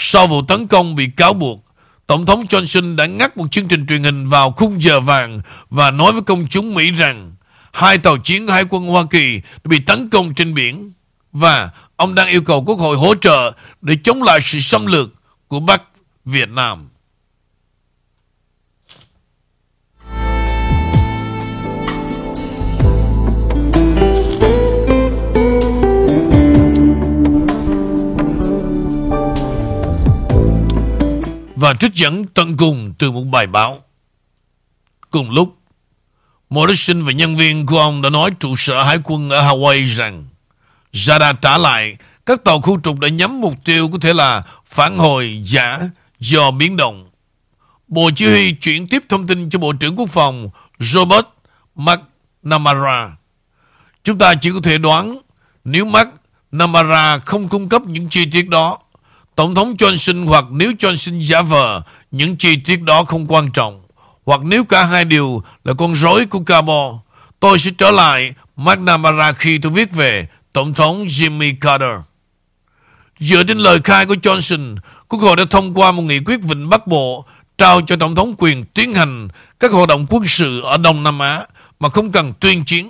[0.02, 1.66] Sau vụ tấn công bị cáo buộc,
[2.08, 5.92] Tổng thống Johnson đã ngắt một chương trình truyền hình vào khung giờ vàng và
[5.92, 7.36] nói với công chúng Mỹ rằng
[7.74, 10.92] hai tàu chiến Hải quân Hoa Kỳ đã bị tấn công trên biển
[11.32, 15.10] và ông đang yêu cầu Quốc hội hỗ trợ để chống lại sự xâm lược
[15.48, 15.82] của Bắc
[16.26, 16.89] Việt Nam.
[31.60, 33.84] Và trích dẫn tận cùng từ một bài báo.
[35.12, 35.58] Cùng lúc,
[36.50, 40.26] Morrison và nhân viên của ông đã nói trụ sở hải quân ở Hawaii rằng
[40.94, 44.98] Zara trả lại các tàu khu trục đã nhắm mục tiêu có thể là phản
[44.98, 45.80] hồi giả
[46.20, 47.10] do biến động.
[47.88, 51.26] Bộ Chỉ huy chuyển tiếp thông tin cho Bộ trưởng Quốc phòng Robert
[51.76, 53.18] McNamara.
[54.04, 55.20] Chúng ta chỉ có thể đoán
[55.64, 58.78] nếu McNamara không cung cấp những chi tiết đó
[59.40, 63.82] Tổng thống Johnson hoặc nếu Johnson giả vờ những chi tiết đó không quan trọng
[64.26, 67.00] hoặc nếu cả hai điều là con rối của Cabo
[67.40, 71.96] tôi sẽ trở lại McNamara khi tôi viết về Tổng thống Jimmy Carter.
[73.20, 76.70] Dựa trên lời khai của Johnson, Quốc hội đã thông qua một nghị quyết Vịnh
[76.70, 77.26] Bắc Bộ
[77.58, 79.28] trao cho Tổng thống quyền tiến hành
[79.60, 81.46] các hoạt động quân sự ở Đông Nam Á
[81.80, 82.90] mà không cần tuyên chiến.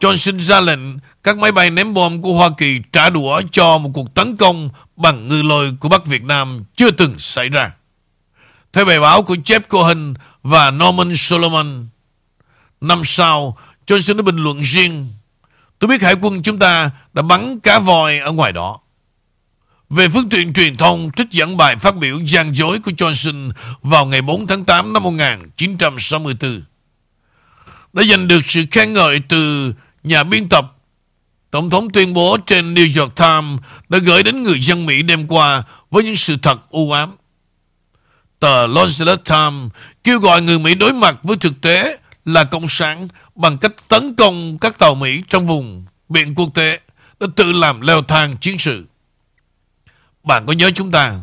[0.00, 0.80] Johnson ra lệnh
[1.22, 4.70] các máy bay ném bom của Hoa Kỳ trả đũa cho một cuộc tấn công
[4.96, 7.70] bằng ngư lôi của Bắc Việt Nam chưa từng xảy ra.
[8.72, 11.86] Theo bài báo của Jeff Cohen và Norman Solomon,
[12.80, 15.08] năm sau, Johnson đã bình luận riêng
[15.82, 18.78] Tôi biết hải quân chúng ta đã bắn cá voi ở ngoài đó.
[19.90, 24.06] Về phương tiện truyền thông trích dẫn bài phát biểu gian dối của Johnson vào
[24.06, 26.62] ngày 4 tháng 8 năm 1964
[27.92, 30.71] đã giành được sự khen ngợi từ nhà biên tập
[31.52, 35.26] Tổng thống tuyên bố trên New York Times đã gửi đến người dân Mỹ đêm
[35.26, 37.16] qua với những sự thật u ám.
[38.38, 39.70] Tờ Los Angeles Times
[40.04, 44.14] kêu gọi người Mỹ đối mặt với thực tế là Cộng sản bằng cách tấn
[44.14, 46.80] công các tàu Mỹ trong vùng biển quốc tế
[47.20, 48.86] đã tự làm leo thang chiến sự.
[50.24, 51.18] Bạn có nhớ chúng ta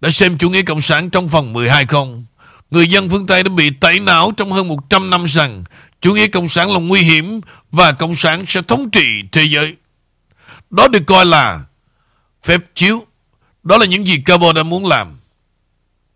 [0.00, 2.24] đã xem chủ nghĩa Cộng sản trong phòng 12 không?
[2.70, 5.64] Người dân phương Tây đã bị tẩy não trong hơn 100 năm rằng
[6.00, 7.40] chủ nghĩa Cộng sản là nguy hiểm
[7.74, 9.76] và Cộng sản sẽ thống trị thế giới.
[10.70, 11.64] Đó được coi là
[12.42, 13.06] phép chiếu.
[13.62, 15.20] Đó là những gì Cabo đã muốn làm.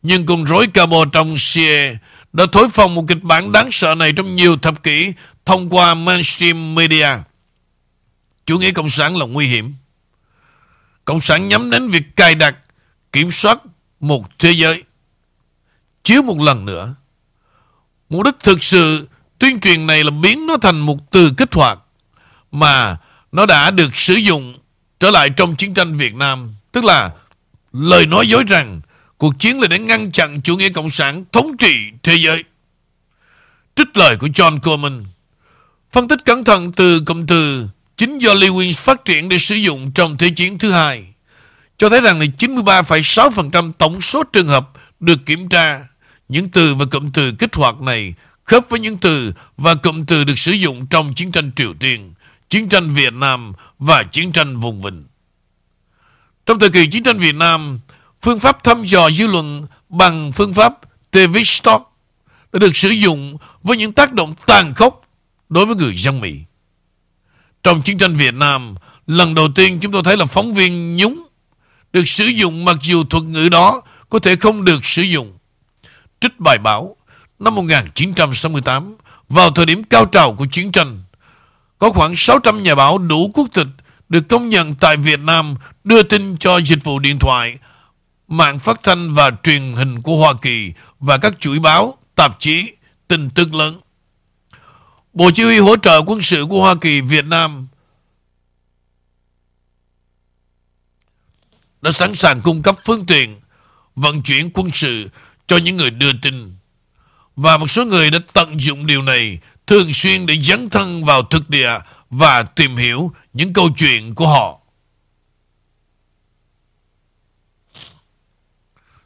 [0.03, 1.94] Nhưng cùng rối Cabo trong CIA
[2.33, 5.12] đã thối phòng một kịch bản đáng sợ này trong nhiều thập kỷ
[5.44, 7.09] thông qua mainstream media.
[8.47, 9.75] Chủ nghĩa Cộng sản là nguy hiểm.
[11.05, 12.57] Cộng sản nhắm đến việc cài đặt,
[13.12, 13.59] kiểm soát
[14.01, 14.83] một thế giới.
[16.05, 16.94] Chiếu một lần nữa.
[18.09, 21.79] Mục đích thực sự tuyên truyền này là biến nó thành một từ kích hoạt
[22.53, 22.96] mà
[23.33, 24.59] nó đã được sử dụng
[25.01, 26.55] trở lại trong chiến tranh Việt Nam.
[26.72, 27.11] Tức là
[27.72, 28.81] lời nói dối rằng
[29.18, 32.44] cuộc chiến là để ngăn chặn chủ nghĩa cộng sản thống trị thế giới.
[33.77, 35.05] Trích lời của John Coleman
[35.92, 39.92] phân tích cẩn thận từ cụm từ chính do Lewis phát triển để sử dụng
[39.92, 41.05] trong Thế chiến thứ hai
[41.79, 44.70] cho thấy rằng là 93,6% tổng số trường hợp
[45.01, 45.87] được kiểm tra
[46.29, 48.14] những từ và cụm từ kích hoạt này
[48.49, 52.15] khớp với những từ và cụm từ được sử dụng trong chiến tranh Triều Tiên,
[52.51, 55.05] chiến tranh Việt Nam và chiến tranh vùng vịnh.
[56.47, 57.81] Trong thời kỳ chiến tranh Việt Nam,
[58.23, 60.79] phương pháp thăm dò dư luận bằng phương pháp
[61.11, 61.93] Tavistock
[62.53, 65.03] đã được sử dụng với những tác động tàn khốc
[65.49, 66.39] đối với người dân Mỹ.
[67.63, 68.75] Trong chiến tranh Việt Nam,
[69.07, 71.23] lần đầu tiên chúng tôi thấy là phóng viên nhúng
[71.93, 75.39] được sử dụng mặc dù thuật ngữ đó có thể không được sử dụng.
[76.21, 76.97] Trích bài báo
[77.38, 78.96] năm 1968
[79.29, 81.03] vào thời điểm cao trào của chiến tranh.
[81.79, 83.66] có khoảng 600 nhà báo đủ quốc tịch
[84.09, 87.59] được công nhận tại Việt Nam đưa tin cho dịch vụ điện thoại,
[88.29, 92.72] mạng phát thanh và truyền hình của Hoa Kỳ và các chuỗi báo, tạp chí,
[93.09, 93.81] tin tức lớn.
[95.12, 97.68] Bộ Chỉ huy hỗ trợ quân sự của Hoa Kỳ Việt Nam
[101.81, 103.40] đã sẵn sàng cung cấp phương tiện
[103.96, 105.09] vận chuyển quân sự
[105.46, 106.58] cho những người đưa tin.
[107.40, 111.22] Và một số người đã tận dụng điều này thường xuyên để dấn thân vào
[111.22, 111.70] thực địa
[112.11, 114.61] và tìm hiểu những câu chuyện của họ.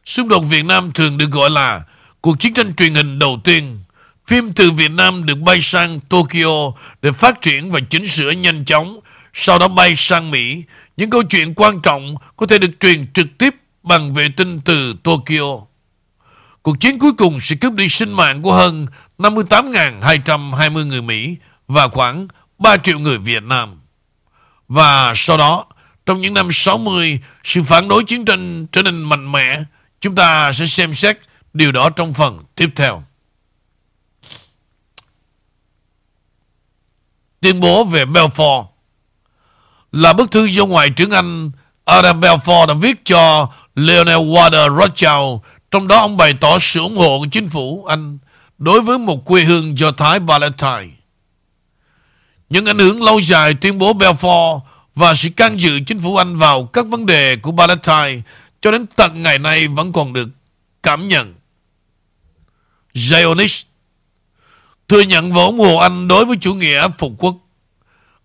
[0.04, 1.82] Xung đột Việt Nam thường được gọi là
[2.20, 3.80] cuộc chiến tranh truyền hình đầu tiên.
[4.26, 8.64] Phim từ Việt Nam được bay sang Tokyo để phát triển và chỉnh sửa nhanh
[8.64, 9.00] chóng,
[9.32, 10.62] sau đó bay sang Mỹ.
[10.96, 14.94] Những câu chuyện quan trọng có thể được truyền trực tiếp bằng vệ tinh từ
[15.02, 15.71] Tokyo.
[16.62, 18.86] Cuộc chiến cuối cùng sẽ cướp đi sinh mạng của hơn
[19.18, 21.36] 58.220 người Mỹ
[21.68, 23.80] và khoảng 3 triệu người Việt Nam.
[24.68, 25.64] Và sau đó,
[26.06, 29.62] trong những năm 60, sự phản đối chiến tranh trở nên mạnh mẽ.
[30.00, 31.18] Chúng ta sẽ xem xét
[31.52, 33.04] điều đó trong phần tiếp theo.
[37.40, 38.66] Tuyên bố về Belfort
[39.92, 41.50] là bức thư do Ngoại trưởng Anh
[41.84, 45.40] Adam Belfort đã viết cho Leonel Water Rothschild,
[45.72, 48.18] trong đó ông bày tỏ sự ủng hộ của chính phủ Anh
[48.58, 50.94] đối với một quê hương do Thái Palestine.
[52.50, 54.60] Những ảnh hưởng lâu dài tuyên bố Belfort
[54.94, 58.22] và sự can dự chính phủ Anh vào các vấn đề của Palestine
[58.60, 60.28] cho đến tận ngày nay vẫn còn được
[60.82, 61.34] cảm nhận.
[62.94, 63.62] Zionist
[64.88, 67.36] thừa nhận và ủng hộ Anh đối với chủ nghĩa phục quốc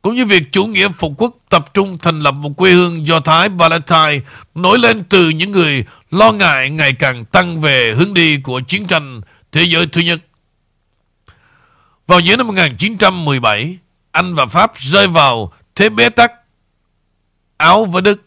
[0.01, 3.19] cũng như việc chủ nghĩa phục quốc tập trung thành lập một quê hương Do
[3.19, 4.19] Thái Palestine
[4.55, 8.87] nổi lên từ những người lo ngại ngày càng tăng về hướng đi của chiến
[8.87, 10.19] tranh thế giới thứ nhất.
[12.07, 13.77] Vào giữa năm 1917,
[14.11, 16.31] Anh và Pháp rơi vào thế bế tắc
[17.57, 18.21] Áo và Đức.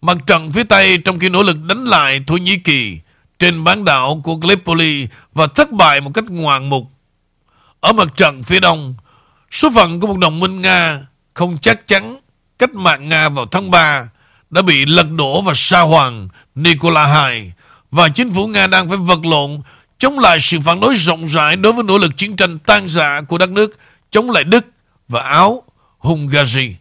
[0.00, 2.98] Mặt trận phía Tây trong khi nỗ lực đánh lại Thổ Nhĩ Kỳ
[3.38, 6.90] trên bán đảo của Gallipoli và thất bại một cách ngoạn mục.
[7.80, 8.94] Ở mặt trận phía Đông,
[9.56, 11.00] số phận của một đồng minh Nga
[11.34, 12.16] không chắc chắn
[12.58, 14.08] cách mạng Nga vào tháng 3
[14.50, 17.50] đã bị lật đổ và sa hoàng Nikola II
[17.90, 19.60] và chính phủ Nga đang phải vật lộn
[19.98, 23.20] chống lại sự phản đối rộng rãi đối với nỗ lực chiến tranh tan rã
[23.28, 23.78] của đất nước
[24.10, 24.66] chống lại Đức
[25.08, 25.62] và Áo,
[25.98, 26.76] Hungary.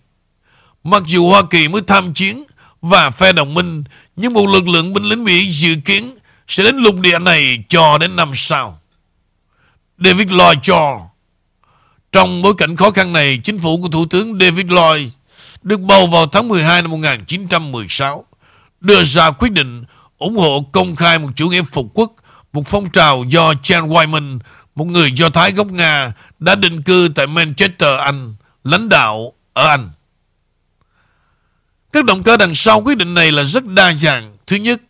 [0.83, 2.43] Mặc dù Hoa Kỳ mới tham chiến
[2.81, 3.83] và phe đồng minh,
[4.15, 7.97] nhưng một lực lượng binh lính Mỹ dự kiến sẽ đến lục địa này cho
[7.97, 8.79] đến năm sau.
[9.97, 11.14] David Lloyd George
[12.15, 15.13] trong bối cảnh khó khăn này, chính phủ của Thủ tướng David Lloyd
[15.63, 18.25] được bầu vào tháng 12 năm 1916
[18.81, 19.83] đưa ra quyết định
[20.17, 22.13] ủng hộ công khai một chủ nghĩa phục quốc,
[22.53, 24.39] một phong trào do Jan Wyman,
[24.75, 29.67] một người Do Thái gốc Nga, đã định cư tại Manchester, Anh, lãnh đạo ở
[29.67, 29.91] Anh.
[31.91, 34.37] Các động cơ đằng sau quyết định này là rất đa dạng.
[34.47, 34.81] Thứ nhất,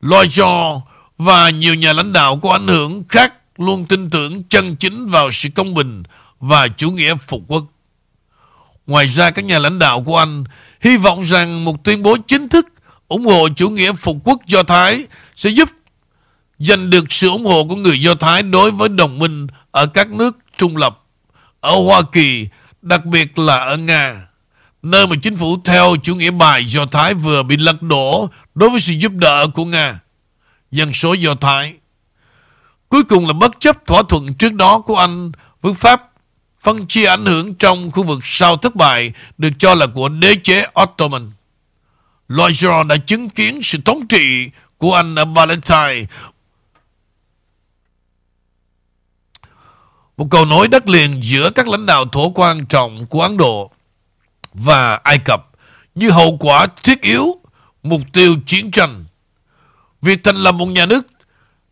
[0.00, 0.80] Lloyd George
[1.18, 5.30] và nhiều nhà lãnh đạo có ảnh hưởng khác luôn tin tưởng chân chính vào
[5.32, 6.02] sự công bình
[6.40, 7.64] và chủ nghĩa phục quốc.
[8.86, 10.44] Ngoài ra các nhà lãnh đạo của Anh
[10.80, 12.66] hy vọng rằng một tuyên bố chính thức
[13.08, 15.70] ủng hộ chủ nghĩa phục quốc Do Thái sẽ giúp
[16.58, 20.10] giành được sự ủng hộ của người Do Thái đối với đồng minh ở các
[20.10, 21.02] nước trung lập,
[21.60, 22.48] ở Hoa Kỳ,
[22.82, 24.26] đặc biệt là ở Nga,
[24.82, 28.70] nơi mà chính phủ theo chủ nghĩa bài Do Thái vừa bị lật đổ đối
[28.70, 30.00] với sự giúp đỡ của Nga,
[30.70, 31.74] dân số Do Thái.
[32.88, 36.07] Cuối cùng là bất chấp thỏa thuận trước đó của Anh với Pháp
[36.60, 40.34] phân chia ảnh hưởng trong khu vực sau thất bại được cho là của đế
[40.42, 41.30] chế Ottoman.
[42.28, 46.06] Lloyd George đã chứng kiến sự thống trị của anh ở Palestine.
[50.16, 53.70] Một cầu nối đất liền giữa các lãnh đạo thổ quan trọng của Ấn Độ
[54.54, 55.48] và Ai Cập
[55.94, 57.36] như hậu quả thiết yếu,
[57.82, 59.04] mục tiêu chiến tranh.
[60.02, 61.06] Việc thành lập một nhà nước,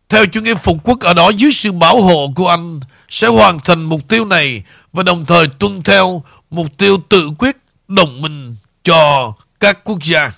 [0.09, 2.79] theo chủ nghĩa phục quốc ở đó dưới sự bảo hộ của anh
[3.09, 4.63] sẽ hoàn thành mục tiêu này
[4.97, 10.31] và đồng thời tuân theo mục tiêu tự quyết đồng minh cho các quốc gia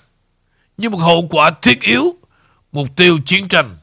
[0.76, 2.14] như một hậu quả thiết yếu
[2.72, 3.76] mục tiêu chiến tranh.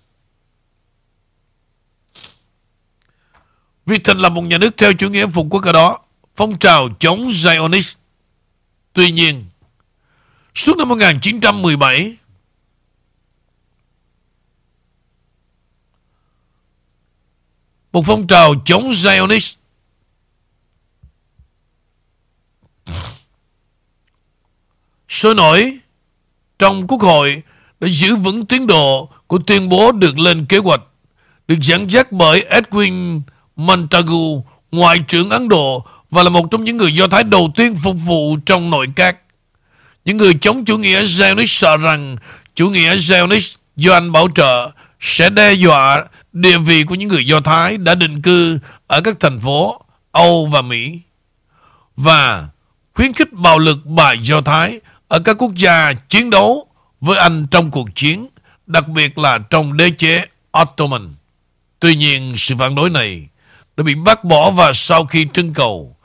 [3.86, 6.00] Việc thành lập một nhà nước theo chủ nghĩa phục quốc ở đó,
[6.36, 7.96] phong trào chống Zionist.
[8.94, 9.46] Tuy nhiên,
[10.56, 12.18] suốt năm 1917,
[17.92, 19.57] một phong trào chống Zionist
[25.10, 25.78] sôi nổi
[26.60, 27.44] trong quốc hội
[27.80, 30.82] đã giữ vững tiến độ của tuyên bố được lên kế hoạch,
[31.48, 33.22] được dẫn dắt bởi Edwin
[33.56, 37.76] Montagu, Ngoại trưởng Ấn Độ và là một trong những người Do Thái đầu tiên
[37.84, 39.18] phục vụ trong nội các.
[40.06, 42.16] Những người chống chủ nghĩa Zionist sợ rằng
[42.56, 47.26] chủ nghĩa Zionist do anh bảo trợ sẽ đe dọa địa vị của những người
[47.26, 49.82] Do Thái đã định cư ở các thành phố
[50.12, 51.00] Âu và Mỹ
[51.96, 52.48] và
[52.98, 56.68] khuyến khích bạo lực bài Do Thái ở các quốc gia chiến đấu
[57.02, 58.28] với Anh trong cuộc chiến,
[58.68, 60.26] đặc biệt là trong đế chế
[60.62, 61.14] Ottoman.
[61.80, 63.28] Tuy nhiên, sự phản đối này
[63.78, 65.96] đã bị bác bỏ và sau khi trưng cầu,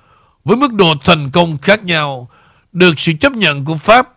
[0.44, 2.28] với mức độ thành công khác nhau,
[2.72, 4.08] được sự chấp nhận của Pháp,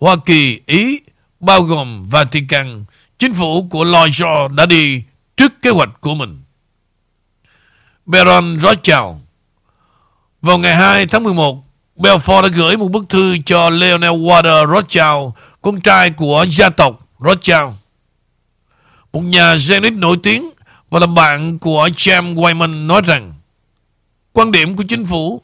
[0.00, 1.00] Hoa Kỳ, Ý,
[1.40, 2.84] bao gồm Vatican,
[3.18, 5.02] chính phủ của Lloyd George đã đi
[5.36, 6.42] trước kế hoạch của mình.
[8.06, 9.16] Baron Rothschild
[10.42, 11.64] Vào ngày 2 tháng 11,
[11.96, 15.32] Belfort đã gửi một bức thư cho Leonel Water Rothschild,
[15.62, 17.68] con trai của gia tộc Rothschild.
[19.12, 20.50] Một nhà Zenit nổi tiếng
[20.90, 23.34] và là bạn của James Wyman nói rằng
[24.32, 25.42] quan điểm của chính phủ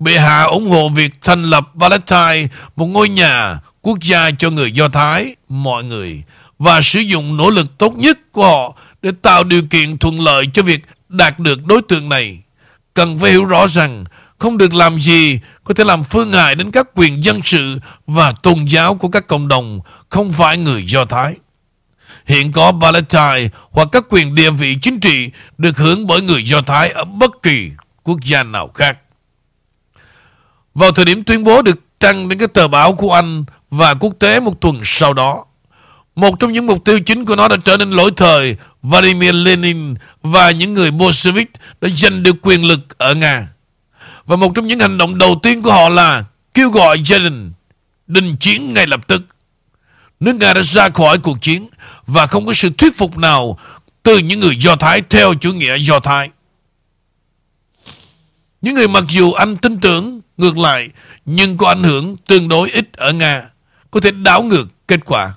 [0.00, 4.72] Bệ hạ ủng hộ việc thành lập Palestine, một ngôi nhà quốc gia cho người
[4.72, 6.22] Do Thái, mọi người,
[6.58, 10.46] và sử dụng nỗ lực tốt nhất của họ để tạo điều kiện thuận lợi
[10.52, 12.38] cho việc đạt được đối tượng này.
[12.94, 14.04] Cần phải hiểu rõ rằng
[14.40, 18.32] không được làm gì có thể làm phương hại đến các quyền dân sự và
[18.32, 21.34] tôn giáo của các cộng đồng không phải người Do Thái.
[22.26, 26.60] Hiện có Palestine hoặc các quyền địa vị chính trị được hưởng bởi người Do
[26.60, 27.70] Thái ở bất kỳ
[28.02, 28.98] quốc gia nào khác.
[30.74, 34.14] Vào thời điểm tuyên bố được trăng đến các tờ báo của Anh và quốc
[34.18, 35.44] tế một tuần sau đó,
[36.14, 39.94] một trong những mục tiêu chính của nó đã trở nên lỗi thời Vladimir Lenin
[40.22, 43.48] và những người Bolshevik đã giành được quyền lực ở Nga.
[44.30, 46.24] Và một trong những hành động đầu tiên của họ là
[46.54, 47.52] kêu gọi gia đình
[48.06, 49.22] đình chiến ngay lập tức.
[50.20, 51.68] Nước Nga đã ra khỏi cuộc chiến
[52.06, 53.58] và không có sự thuyết phục nào
[54.02, 56.30] từ những người Do Thái theo chủ nghĩa Do Thái.
[58.60, 60.88] Những người mặc dù anh tin tưởng ngược lại,
[61.24, 63.50] nhưng có ảnh hưởng tương đối ít ở Nga,
[63.90, 65.34] có thể đảo ngược kết quả.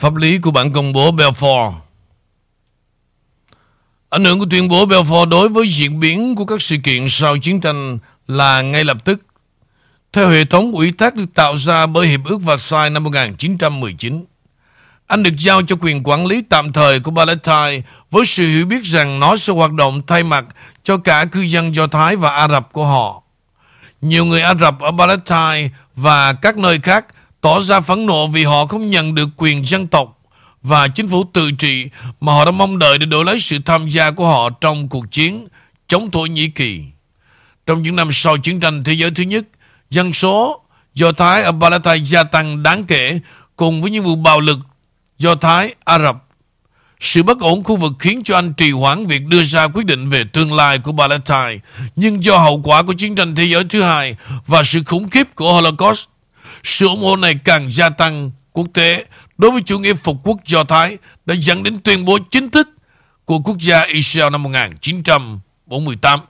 [0.00, 1.72] Pháp lý của bản công bố Belfort
[4.10, 7.38] Ảnh hưởng của tuyên bố Belfort đối với diễn biến của các sự kiện sau
[7.38, 9.22] chiến tranh là ngay lập tức.
[10.12, 14.24] Theo hệ thống ủy thác được tạo ra bởi Hiệp ước Versailles năm 1919,
[15.06, 17.80] anh được giao cho quyền quản lý tạm thời của Palestine
[18.10, 20.44] với sự hiểu biết rằng nó sẽ hoạt động thay mặt
[20.82, 23.22] cho cả cư dân Do Thái và Ả Rập của họ.
[24.00, 27.06] Nhiều người Ả Rập ở Palestine và các nơi khác
[27.40, 30.18] tỏ ra phẫn nộ vì họ không nhận được quyền dân tộc
[30.62, 31.86] và chính phủ tự trị
[32.20, 35.10] mà họ đã mong đợi để đổi lấy sự tham gia của họ trong cuộc
[35.10, 35.46] chiến
[35.86, 36.82] chống Thổ Nhĩ Kỳ.
[37.66, 39.44] Trong những năm sau chiến tranh thế giới thứ nhất,
[39.90, 40.62] dân số
[40.94, 43.20] Do Thái ở Palestine gia tăng đáng kể
[43.56, 44.58] cùng với những vụ bạo lực
[45.18, 46.16] Do Thái, Ả Rập.
[47.00, 50.10] Sự bất ổn khu vực khiến cho anh trì hoãn việc đưa ra quyết định
[50.10, 51.58] về tương lai của Palestine.
[51.96, 54.16] Nhưng do hậu quả của chiến tranh thế giới thứ hai
[54.46, 56.06] và sự khủng khiếp của Holocaust,
[56.64, 59.06] sự ủng hộ này càng gia tăng quốc tế
[59.38, 62.68] đối với chủ nghĩa phục quốc Do Thái đã dẫn đến tuyên bố chính thức
[63.24, 65.40] của quốc gia Israel năm 1948.
[65.66, 66.20] 48.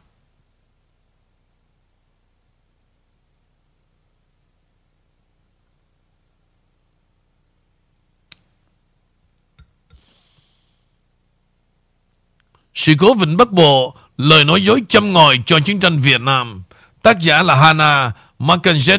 [12.75, 16.63] Sự cố Vịnh Bắc Bộ, lời nói dối châm ngòi cho chiến tranh Việt Nam.
[17.03, 18.99] Tác giả là Hannah Mackenzie.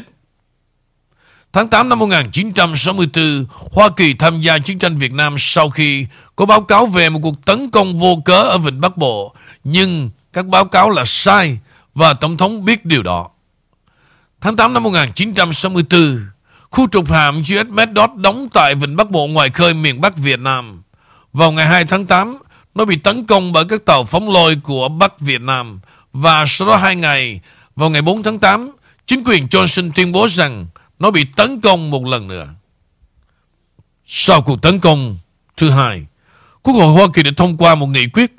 [1.54, 6.46] Tháng 8 năm 1964, Hoa Kỳ tham gia chiến tranh Việt Nam sau khi có
[6.46, 9.36] báo cáo về một cuộc tấn công vô cớ ở Vịnh Bắc Bộ.
[9.64, 11.58] Nhưng các báo cáo là sai
[11.96, 13.28] và Tổng thống biết điều đó.
[14.42, 16.26] Tháng 8 năm 1964,
[16.70, 20.40] khu trục hạm USS Medot đóng tại Vịnh Bắc Bộ ngoài khơi miền Bắc Việt
[20.40, 20.84] Nam.
[21.34, 22.38] Vào ngày 2 tháng 8,
[22.76, 25.80] nó bị tấn công bởi các tàu phóng lôi của Bắc Việt Nam
[26.14, 27.42] và sau đó hai ngày,
[27.76, 28.72] vào ngày 4 tháng 8,
[29.08, 30.66] chính quyền Johnson tuyên bố rằng
[31.02, 32.48] nó bị tấn công một lần nữa.
[34.06, 35.18] Sau cuộc tấn công
[35.58, 36.06] thứ hai,
[36.62, 38.32] Quốc hội Hoa Kỳ đã thông qua một nghị quyết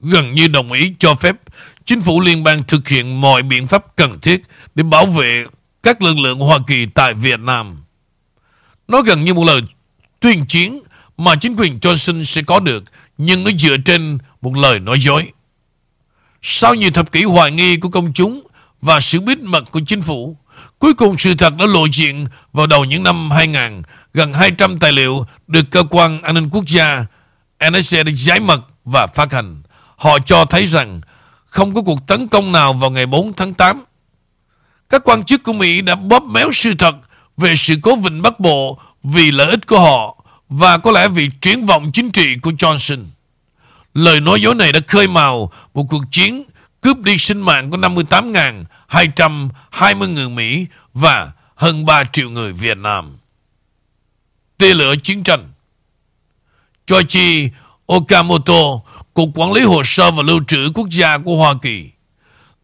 [0.00, 1.36] gần như đồng ý cho phép
[1.84, 4.42] chính phủ liên bang thực hiện mọi biện pháp cần thiết
[4.74, 5.44] để bảo vệ
[5.82, 7.82] các lực lượng Hoa Kỳ tại Việt Nam.
[8.88, 9.60] Nó gần như một lời
[10.20, 10.82] tuyên chiến
[11.16, 12.84] mà chính quyền Johnson sẽ có được
[13.18, 15.32] nhưng nó dựa trên một lời nói dối.
[16.42, 18.46] Sau nhiều thập kỷ hoài nghi của công chúng
[18.82, 20.36] và sự bí mật của chính phủ,
[20.82, 23.82] cuối cùng sự thật đã lộ diện vào đầu những năm 2000.
[24.14, 27.06] Gần 200 tài liệu được cơ quan an ninh quốc gia
[27.70, 29.62] NSA đã giải mật và phát hành.
[29.96, 31.00] Họ cho thấy rằng
[31.46, 33.84] không có cuộc tấn công nào vào ngày 4 tháng 8.
[34.88, 36.96] Các quan chức của Mỹ đã bóp méo sự thật
[37.36, 41.28] về sự cố Vịnh Bắc Bộ vì lợi ích của họ và có lẽ vì
[41.40, 43.04] triển vọng chính trị của Johnson.
[43.94, 46.42] Lời nói dối này đã khơi mào một cuộc chiến
[46.80, 47.76] cướp đi sinh mạng của
[48.92, 53.16] 220 người Mỹ và hơn 3 triệu người Việt Nam.
[54.58, 55.52] Tê lửa chiến tranh
[56.86, 57.48] Choichi
[57.86, 58.80] Okamoto,
[59.14, 61.90] Cục Quản lý Hồ sơ và Lưu trữ Quốc gia của Hoa Kỳ,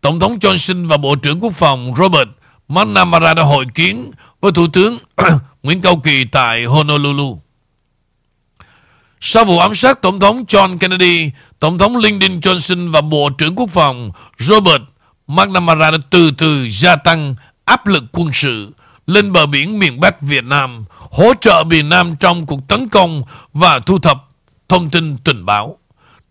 [0.00, 2.28] Tổng thống Johnson và Bộ trưởng Quốc phòng Robert
[2.68, 4.10] McNamara đã hội kiến
[4.40, 4.98] với Thủ tướng
[5.62, 7.40] Nguyễn Cao Kỳ tại Honolulu.
[9.20, 13.54] Sau vụ ám sát Tổng thống John Kennedy, Tổng thống Lyndon Johnson và Bộ trưởng
[13.56, 14.82] Quốc phòng Robert
[15.28, 18.72] McNamara đã từ từ gia tăng áp lực quân sự
[19.06, 23.22] lên bờ biển miền Bắc Việt Nam, hỗ trợ miền Nam trong cuộc tấn công
[23.52, 24.24] và thu thập
[24.68, 25.78] thông tin tình báo.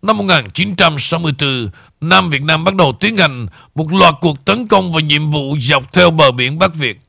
[0.02, 1.70] Năm 1964,
[2.02, 5.58] Nam Việt Nam bắt đầu tiến hành một loạt cuộc tấn công và nhiệm vụ
[5.60, 7.00] dọc theo bờ biển Bắc Việt.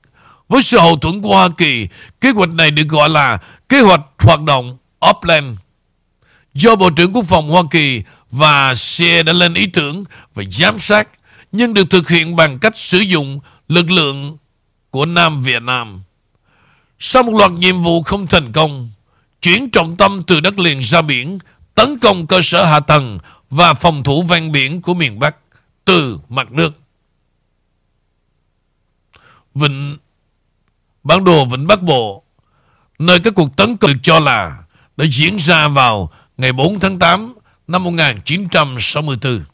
[0.49, 1.89] Với sự hậu thuẫn của Hoa Kỳ,
[2.21, 4.77] kế hoạch này được gọi là kế hoạch hoạt động
[5.11, 5.59] Upland
[6.55, 10.79] do Bộ trưởng Quốc phòng Hoa Kỳ và CIA đã lên ý tưởng và giám
[10.79, 11.09] sát,
[11.53, 14.39] nhưng được thực hiện bằng cách sử dụng lực lượng
[14.91, 16.03] của Nam Việt Nam.
[16.99, 18.91] Sau một loạt nhiệm vụ không thành công,
[19.43, 21.39] chuyển trọng tâm từ đất liền ra biển,
[21.75, 23.19] tấn công cơ sở hạ tầng
[23.51, 25.37] và phòng thủ ven biển của miền Bắc
[25.85, 26.73] từ mặt nước.
[29.55, 29.97] Vịnh
[31.05, 32.25] Bản đồ Vịnh Bắc Bộ
[32.99, 34.59] Nơi các cuộc tấn công được cho là
[34.97, 37.35] đã diễn ra vào ngày 4 tháng 8
[37.69, 39.45] năm 1964.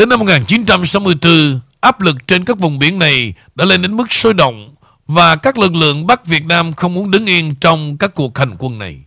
[0.00, 4.34] Đến năm 1964, áp lực trên các vùng biển này đã lên đến mức sôi
[4.34, 4.74] động
[5.06, 8.56] và các lực lượng Bắc Việt Nam không muốn đứng yên trong các cuộc hành
[8.58, 9.00] quân này.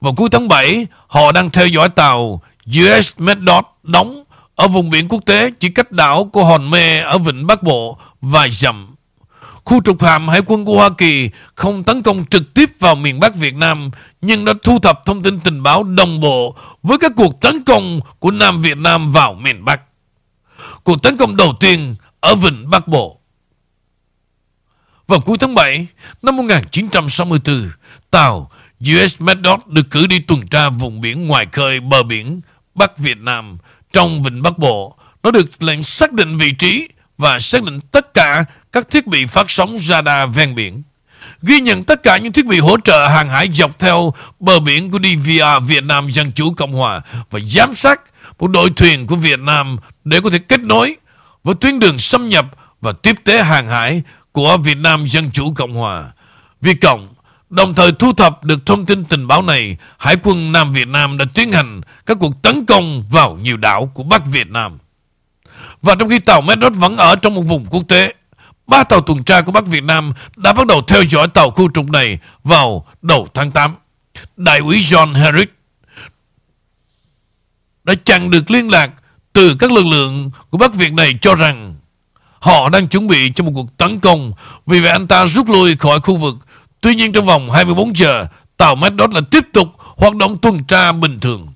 [0.00, 4.24] Vào cuối tháng 7, họ đang theo dõi tàu US Meddot đóng
[4.54, 7.98] ở vùng biển quốc tế chỉ cách đảo của Hòn Mê ở vịnh Bắc Bộ
[8.20, 8.94] vài dặm
[9.64, 13.20] khu trục hạm hải quân của Hoa Kỳ không tấn công trực tiếp vào miền
[13.20, 13.90] Bắc Việt Nam
[14.20, 18.00] nhưng đã thu thập thông tin tình báo đồng bộ với các cuộc tấn công
[18.18, 19.80] của Nam Việt Nam vào miền Bắc.
[20.84, 23.20] Cuộc tấn công đầu tiên ở Vịnh Bắc Bộ.
[25.08, 25.86] Vào cuối tháng 7
[26.22, 27.70] năm 1964,
[28.10, 28.50] tàu
[28.80, 32.40] US Medot được cử đi tuần tra vùng biển ngoài khơi bờ biển
[32.74, 33.58] Bắc Việt Nam
[33.92, 34.96] trong Vịnh Bắc Bộ.
[35.22, 36.88] Nó được lệnh xác định vị trí
[37.18, 40.82] và xác định tất cả các thiết bị phát sóng radar ven biển.
[41.42, 44.90] Ghi nhận tất cả những thiết bị hỗ trợ hàng hải dọc theo bờ biển
[44.90, 47.00] của DVR Việt Nam Dân Chủ Cộng Hòa
[47.30, 48.00] và giám sát
[48.38, 50.96] một đội thuyền của Việt Nam để có thể kết nối
[51.44, 52.46] với tuyến đường xâm nhập
[52.80, 54.02] và tiếp tế hàng hải
[54.32, 56.12] của Việt Nam Dân Chủ Cộng Hòa.
[56.60, 57.14] Việt Cộng
[57.50, 61.18] đồng thời thu thập được thông tin tình báo này, Hải quân Nam Việt Nam
[61.18, 64.78] đã tiến hành các cuộc tấn công vào nhiều đảo của Bắc Việt Nam.
[65.82, 68.14] Và trong khi tàu Medrod vẫn ở trong một vùng quốc tế,
[68.66, 71.70] ba tàu tuần tra của Bắc Việt Nam đã bắt đầu theo dõi tàu khu
[71.74, 73.74] trục này vào đầu tháng 8.
[74.36, 75.52] Đại úy John Herrick
[77.84, 78.90] đã chặn được liên lạc
[79.34, 81.74] từ các lực lượng của Bắc Việt này cho rằng
[82.40, 84.32] họ đang chuẩn bị cho một cuộc tấn công.
[84.66, 86.34] Vì vậy anh ta rút lui khỏi khu vực.
[86.80, 88.26] Tuy nhiên trong vòng 24 giờ,
[88.56, 91.48] tàu Medot là tiếp tục hoạt động tuần tra bình thường.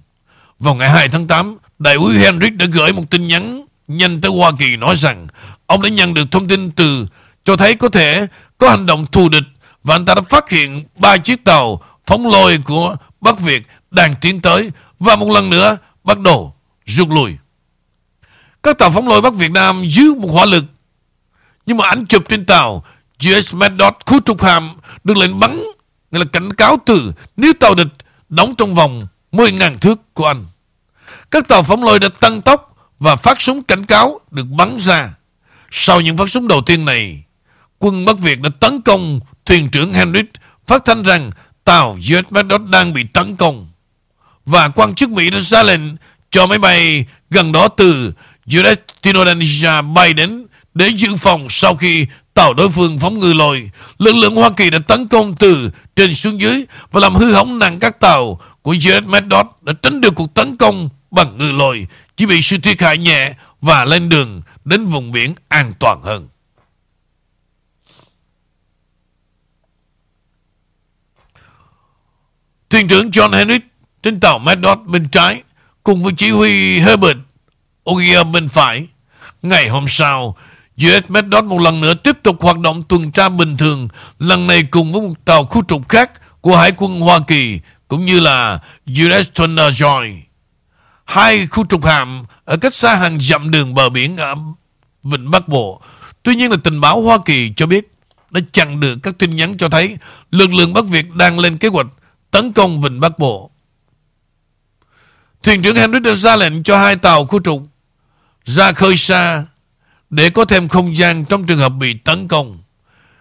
[0.59, 4.31] Vào ngày 2 tháng 8, đại úy Henry đã gửi một tin nhắn nhanh tới
[4.31, 5.27] Hoa Kỳ nói rằng
[5.67, 7.07] ông đã nhận được thông tin từ
[7.45, 8.27] cho thấy có thể
[8.59, 9.45] có hành động thù địch
[9.85, 14.15] và anh ta đã phát hiện ba chiếc tàu phóng lôi của Bắc Việt đang
[14.21, 16.55] tiến tới và một lần nữa bắt đầu
[16.85, 17.37] rút lui.
[18.63, 20.65] Các tàu phóng lôi Bắc Việt Nam dưới một hỏa lực
[21.67, 22.85] nhưng mà ảnh chụp trên tàu
[23.19, 25.63] GS Mad Dot khu trục hàm được lệnh bắn
[26.11, 27.89] nghĩa là cảnh cáo từ nếu tàu địch
[28.29, 30.47] đóng trong vòng 10.000 thước của anh.
[31.31, 35.11] Các tàu phóng lôi đã tăng tốc và phát súng cảnh cáo được bắn ra.
[35.71, 37.23] Sau những phát súng đầu tiên này,
[37.79, 40.21] quân Bắc Việt đã tấn công thuyền trưởng Henry
[40.67, 41.31] phát thanh rằng
[41.65, 43.69] tàu US Medot đang bị tấn công.
[44.47, 45.81] Và quan chức Mỹ đã ra lệnh
[46.31, 48.13] cho máy bay gần đó từ
[49.03, 53.71] Indonesia bay đến để dự phòng sau khi tàu đối phương phóng ngư lôi.
[53.99, 57.59] Lực lượng Hoa Kỳ đã tấn công từ trên xuống dưới và làm hư hỏng
[57.59, 61.87] nặng các tàu của US Meddot đã tránh được cuộc tấn công bằng ngư lôi,
[62.17, 66.29] chỉ bị sự thiệt hại nhẹ và lên đường đến vùng biển an toàn hơn.
[72.71, 73.59] Thuyền trưởng John Henry
[74.03, 75.43] trên tàu Meddot bên trái
[75.83, 77.19] cùng với chỉ huy Herbert
[77.91, 78.87] Ogier bên phải.
[79.43, 80.37] Ngày hôm sau,
[80.77, 84.63] US Meddot một lần nữa tiếp tục hoạt động tuần tra bình thường, lần này
[84.63, 86.11] cùng với một tàu khu trục khác
[86.41, 90.21] của Hải quân Hoa Kỳ cũng như là US Thunder Joy.
[91.05, 94.35] Hai khu trục hạm ở cách xa hàng dặm đường bờ biển ở
[95.03, 95.83] Vịnh Bắc Bộ.
[96.23, 97.93] Tuy nhiên là tình báo Hoa Kỳ cho biết
[98.31, 99.97] đã chặn được các tin nhắn cho thấy
[100.31, 101.87] lực lượng Bắc Việt đang lên kế hoạch
[102.31, 103.51] tấn công Vịnh Bắc Bộ.
[105.43, 107.63] Thuyền trưởng Henry đã ra lệnh cho hai tàu khu trục
[108.49, 109.45] ra khơi xa
[110.11, 112.59] để có thêm không gian trong trường hợp bị tấn công.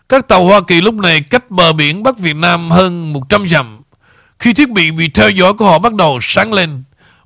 [0.09, 3.82] Các tàu Hoa Kỳ lúc này cách bờ biển Bắc Việt Nam hơn 100 dặm.
[4.39, 6.84] Khi thiết bị bị theo dõi của họ bắt đầu sáng lên,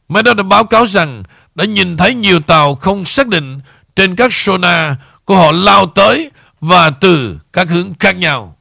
[0.09, 1.23] Máy đã báo cáo rằng
[1.55, 3.59] đã nhìn thấy nhiều tàu không xác định
[3.95, 4.93] trên các sonar
[5.25, 6.31] của họ lao tới
[6.61, 8.57] và từ các hướng khác nhau.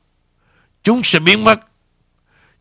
[0.82, 1.60] Chúng sẽ biến mất.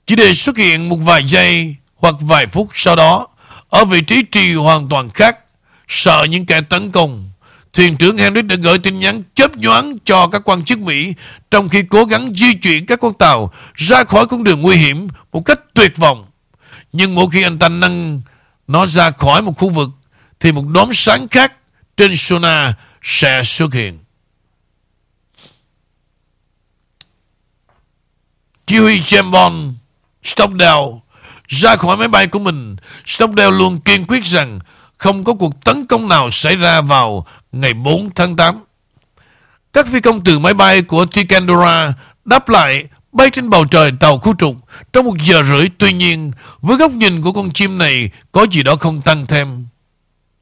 [0.08, 3.28] Chỉ để xuất hiện một vài giây hoặc vài phút sau đó
[3.70, 5.38] ở vị trí trì hoàn toàn khác
[5.90, 7.32] sợ những kẻ tấn công.
[7.74, 11.14] Thuyền trưởng Henry đã gửi tin nhắn chớp nhoáng cho các quan chức Mỹ
[11.52, 15.08] trong khi cố gắng di chuyển các con tàu ra khỏi con đường nguy hiểm
[15.32, 16.26] một cách tuyệt vọng.
[16.94, 18.22] Nhưng mỗi khi anh ta nâng
[18.68, 19.90] nó ra khỏi một khu vực,
[20.40, 21.54] thì một đốm sáng khác
[21.98, 24.00] trên Suna sẽ xuất hiện.
[28.68, 29.74] Chỉ huy James
[30.24, 30.88] Stockdale
[31.48, 32.76] ra khỏi máy bay của mình.
[33.06, 34.60] Stockdale luôn kiên quyết rằng
[35.00, 38.64] không có cuộc tấn công nào xảy ra vào ngày 4 tháng 8.
[39.74, 41.94] Các phi công từ máy bay của Ticandora
[42.26, 44.56] đáp lại bay trên bầu trời tàu khu trục
[44.94, 45.70] trong một giờ rưỡi.
[45.78, 46.32] Tuy nhiên,
[46.62, 49.68] với góc nhìn của con chim này có gì đó không tăng thêm.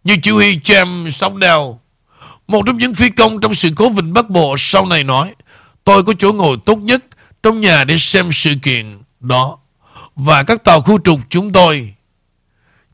[0.03, 1.65] Như chỉ huy James Stockdale,
[2.47, 5.35] một trong những phi công trong sự cố Vịnh Bắc Bộ sau này nói,
[5.83, 7.03] tôi có chỗ ngồi tốt nhất
[7.43, 9.57] trong nhà để xem sự kiện đó.
[10.15, 11.93] Và các tàu khu trục chúng tôi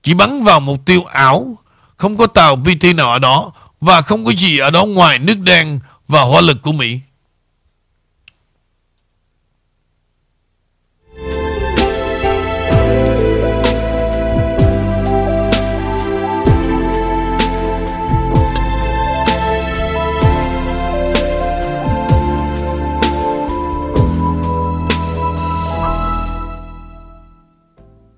[0.04, 1.58] chỉ bắn vào mục tiêu ảo,
[1.98, 3.52] không có tàu PT nào ở đó
[3.82, 7.00] và không có gì ở đó ngoài nước đen và hỏa lực của Mỹ.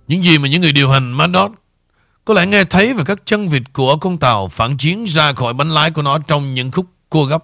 [0.08, 1.52] Những gì mà những người điều hành Madot
[2.26, 5.54] có lẽ nghe thấy về các chân vịt của con tàu phản chiến ra khỏi
[5.54, 7.44] bánh lái của nó trong những khúc cua gấp.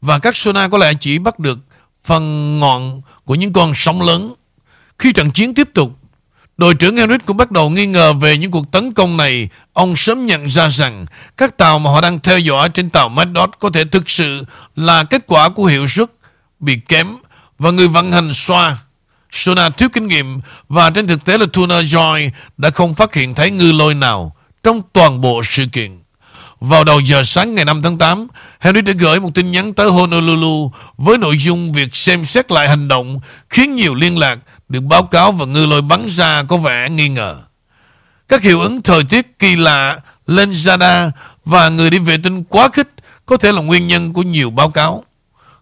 [0.00, 1.58] Và các sonar có lẽ chỉ bắt được
[2.04, 4.34] phần ngọn của những con sóng lớn.
[4.98, 5.98] Khi trận chiến tiếp tục,
[6.56, 9.48] đội trưởng Henrik cũng bắt đầu nghi ngờ về những cuộc tấn công này.
[9.72, 13.50] Ông sớm nhận ra rằng các tàu mà họ đang theo dõi trên tàu Madot
[13.58, 14.44] có thể thực sự
[14.76, 16.10] là kết quả của hiệu suất
[16.60, 17.16] bị kém
[17.58, 18.78] và người vận hành xoa
[19.30, 23.34] Sona thiếu kinh nghiệm và trên thực tế là Tuna Joy đã không phát hiện
[23.34, 25.98] thấy ngư lôi nào trong toàn bộ sự kiện.
[26.60, 28.28] Vào đầu giờ sáng ngày 5 tháng 8,
[28.60, 32.68] Henry đã gửi một tin nhắn tới Honolulu với nội dung việc xem xét lại
[32.68, 33.20] hành động
[33.50, 37.08] khiến nhiều liên lạc được báo cáo và ngư lôi bắn ra có vẻ nghi
[37.08, 37.36] ngờ.
[38.28, 41.10] Các hiệu ứng thời tiết kỳ lạ lên radar
[41.44, 42.88] và người đi vệ tinh quá khích
[43.26, 45.04] có thể là nguyên nhân của nhiều báo cáo.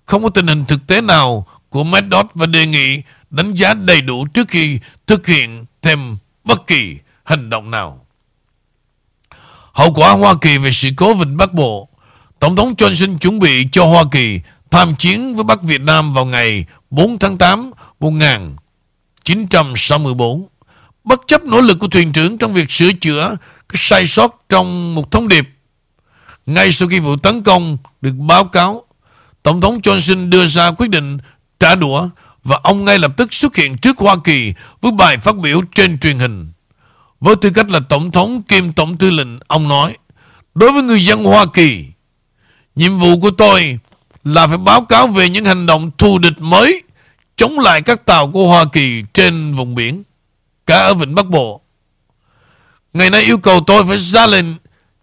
[0.04, 4.00] Không có tình hình thực tế nào của MedDot và đề nghị đánh giá đầy
[4.00, 8.06] đủ trước khi thực hiện thêm bất kỳ hành động nào.
[9.72, 11.88] Hậu quả Hoa Kỳ về sự cố Vịnh Bắc Bộ
[12.38, 16.24] Tổng thống Johnson chuẩn bị cho Hoa Kỳ tham chiến với Bắc Việt Nam vào
[16.24, 17.70] ngày 4 tháng 8
[18.00, 20.46] 1964.
[21.04, 23.36] bất chấp nỗ lực của thuyền trưởng trong việc sửa chữa
[23.68, 25.48] cái sai sót trong một thông điệp.
[26.46, 28.84] Ngay sau khi vụ tấn công được báo cáo,
[29.42, 31.18] Tổng thống Johnson đưa ra quyết định
[31.60, 32.08] trả đũa
[32.46, 35.98] và ông ngay lập tức xuất hiện trước Hoa Kỳ với bài phát biểu trên
[35.98, 36.52] truyền hình.
[37.20, 39.96] Với tư cách là Tổng thống kiêm Tổng tư lệnh, ông nói,
[40.54, 41.84] đối với người dân Hoa Kỳ,
[42.76, 43.78] nhiệm vụ của tôi
[44.24, 46.82] là phải báo cáo về những hành động thù địch mới
[47.36, 50.02] chống lại các tàu của Hoa Kỳ trên vùng biển,
[50.66, 51.60] cả ở Vịnh Bắc Bộ.
[52.92, 54.46] Ngày nay yêu cầu tôi phải ra lệnh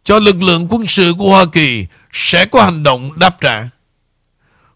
[0.04, 3.70] cho lực lượng quân sự của Hoa Kỳ sẽ có hành động đáp trả.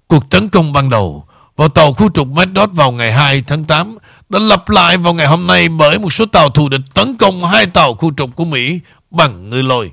[0.08, 1.27] Cuộc tấn công ban đầu
[1.58, 3.98] vào tàu khu trục Medot vào ngày 2 tháng 8
[4.30, 7.46] đã lặp lại vào ngày hôm nay bởi một số tàu thù địch tấn công
[7.46, 8.80] hai tàu khu trục của Mỹ
[9.12, 9.92] bằng ngư lôi.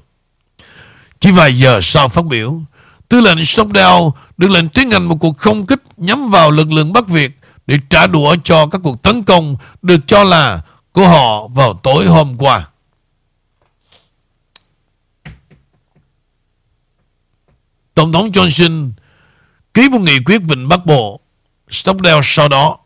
[1.20, 2.60] Chỉ vài giờ sau phát biểu,
[3.08, 4.04] tư lệnh Stockdale
[4.36, 7.32] được lệnh tiến hành một cuộc không kích nhắm vào lực lượng Bắc Việt
[7.66, 10.60] để trả đũa cho các cuộc tấn công được cho là
[10.92, 12.68] của họ vào tối hôm qua.
[17.94, 18.90] Tổng thống Johnson
[19.74, 21.20] ký một nghị quyết Vịnh Bắc Bộ.
[21.70, 22.76] Stockdale sau đó,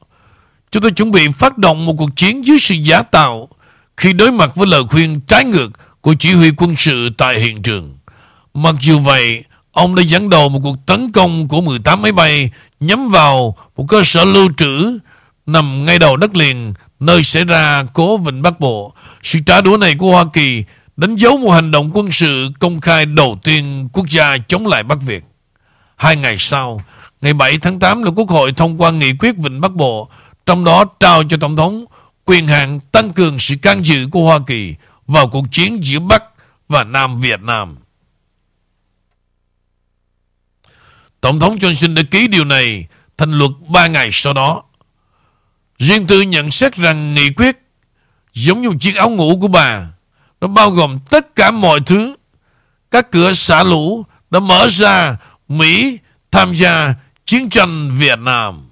[0.71, 3.49] chúng tôi chuẩn bị phát động một cuộc chiến dưới sự giả tạo
[3.97, 5.69] khi đối mặt với lời khuyên trái ngược
[6.01, 7.99] của chỉ huy quân sự tại hiện trường.
[8.55, 12.51] Mặc dù vậy, ông đã dẫn đầu một cuộc tấn công của 18 máy bay
[12.81, 14.99] nhắm vào một cơ sở lưu trữ
[15.47, 18.95] nằm ngay đầu đất liền nơi xảy ra cố Vịnh Bắc Bộ.
[19.23, 20.65] Sự trả đũa này của Hoa Kỳ
[20.97, 24.83] đánh dấu một hành động quân sự công khai đầu tiên quốc gia chống lại
[24.83, 25.25] Bắc Việt.
[25.97, 26.83] Hai ngày sau,
[27.21, 30.09] ngày 7 tháng 8 là Quốc hội thông qua nghị quyết Vịnh Bắc Bộ,
[30.47, 31.85] trong đó trao cho Tổng thống
[32.25, 34.75] quyền hạn tăng cường sự can dự của Hoa Kỳ
[35.07, 36.23] vào cuộc chiến giữa Bắc
[36.69, 37.77] và Nam Việt Nam.
[41.21, 44.63] Tổng thống Johnson đã ký điều này thành luật 3 ngày sau đó.
[45.79, 47.57] Riêng tư nhận xét rằng nghị quyết
[48.35, 49.87] giống như chiếc áo ngủ của bà
[50.41, 52.15] nó bao gồm tất cả mọi thứ.
[52.91, 55.17] Các cửa xả lũ đã mở ra
[55.49, 55.99] Mỹ
[56.31, 56.95] tham gia
[57.29, 58.68] chiến tranh Việt Nam.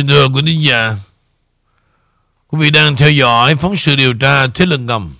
[0.00, 0.96] Xin thưa quý thính giả,
[2.48, 5.14] quý vị đang theo dõi phóng sự điều tra thế lực ngầm.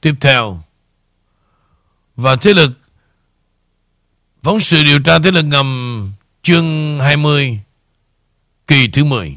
[0.00, 0.62] Tiếp theo,
[2.16, 2.70] và thế lực
[4.42, 6.12] phóng sự điều tra thế lực ngầm
[6.42, 7.60] chương 20
[8.66, 9.36] kỳ thứ 10.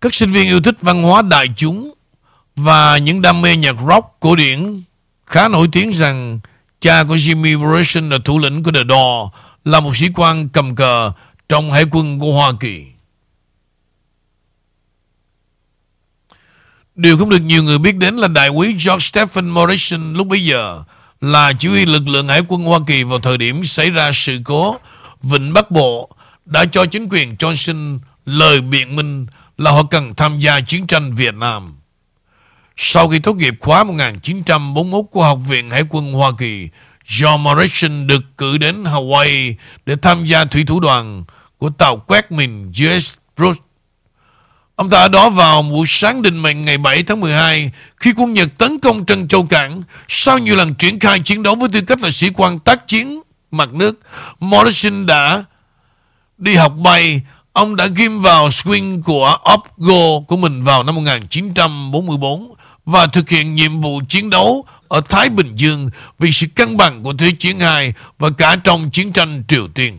[0.00, 1.94] Các sinh viên yêu thích văn hóa đại chúng
[2.56, 4.82] và những đam mê nhạc rock cổ điển
[5.26, 6.40] khá nổi tiếng rằng
[6.80, 9.34] cha của Jimmy Morrison là thủ lĩnh của The Doors
[9.64, 11.12] là một sĩ quan cầm cờ
[11.48, 12.84] trong hải quân của Hoa Kỳ.
[16.94, 20.44] Điều không được nhiều người biết đến là đại úy George Stephen Morrison lúc bấy
[20.44, 20.82] giờ
[21.20, 24.38] là chỉ huy lực lượng hải quân Hoa Kỳ vào thời điểm xảy ra sự
[24.44, 24.76] cố
[25.22, 26.10] Vịnh Bắc Bộ
[26.44, 29.26] đã cho chính quyền Johnson lời biện minh
[29.58, 31.74] là họ cần tham gia chiến tranh Việt Nam.
[32.76, 36.68] Sau khi tốt nghiệp khóa 1941 của Học viện Hải quân Hoa Kỳ,
[37.08, 39.54] John Morrison được cử đến Hawaii
[39.86, 41.24] để tham gia thủy thủ đoàn
[41.58, 43.60] của tàu quét mình US Bruce.
[44.76, 48.34] Ông ta ở đó vào buổi sáng định mệnh ngày 7 tháng 12 khi quân
[48.34, 51.80] Nhật tấn công Trân Châu Cảng, sau nhiều lần triển khai chiến đấu với tư
[51.80, 54.00] cách là sĩ quan tác chiến mặt nước.
[54.40, 55.44] Morrison đã
[56.38, 57.22] đi học bay
[57.58, 62.54] Ông đã ghim vào swing của Opgo của mình vào năm 1944
[62.84, 67.02] và thực hiện nhiệm vụ chiến đấu ở Thái Bình Dương vì sự cân bằng
[67.02, 69.98] của Thế chiến II và cả trong chiến tranh Triều Tiên.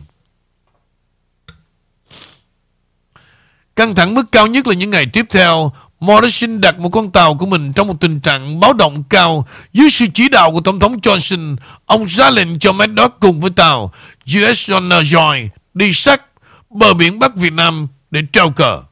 [3.76, 7.34] Căng thẳng mức cao nhất là những ngày tiếp theo, Morrison đặt một con tàu
[7.34, 10.80] của mình trong một tình trạng báo động cao dưới sự chỉ đạo của Tổng
[10.80, 11.56] thống Johnson.
[11.86, 13.92] Ông ra lệnh cho Maddox cùng với tàu
[14.24, 16.22] USS John Joy đi sát
[16.70, 18.82] bờ biển Bắc Việt Nam để trao cờ.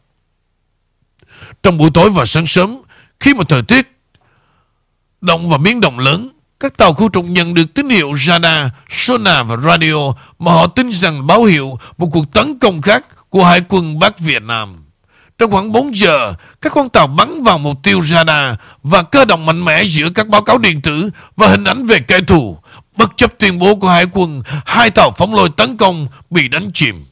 [1.63, 2.83] Trong buổi tối và sáng sớm,
[3.21, 3.99] khi mà thời tiết
[5.21, 6.29] động và biến động lớn,
[6.61, 10.91] các tàu khu trục nhận được tín hiệu radar, sonar và radio mà họ tin
[10.91, 14.85] rằng báo hiệu một cuộc tấn công khác của Hải quân Bắc Việt Nam.
[15.39, 19.47] Trong khoảng 4 giờ, các con tàu bắn vào mục tiêu radar và cơ động
[19.47, 22.59] mạnh mẽ giữa các báo cáo điện tử và hình ảnh về kẻ thù.
[22.97, 26.71] Bất chấp tuyên bố của Hải quân, hai tàu phóng lôi tấn công bị đánh
[26.75, 27.05] chìm.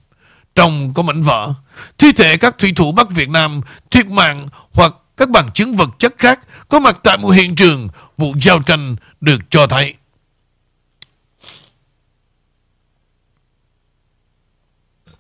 [0.55, 1.53] Trong có mảnh vỡ,
[1.99, 3.61] thi thể các thủy thủ Bắc Việt Nam
[3.91, 7.89] thiệt mạng hoặc các bằng chứng vật chất khác có mặt tại một hiện trường
[8.19, 9.95] vụ giao tranh được cho thấy.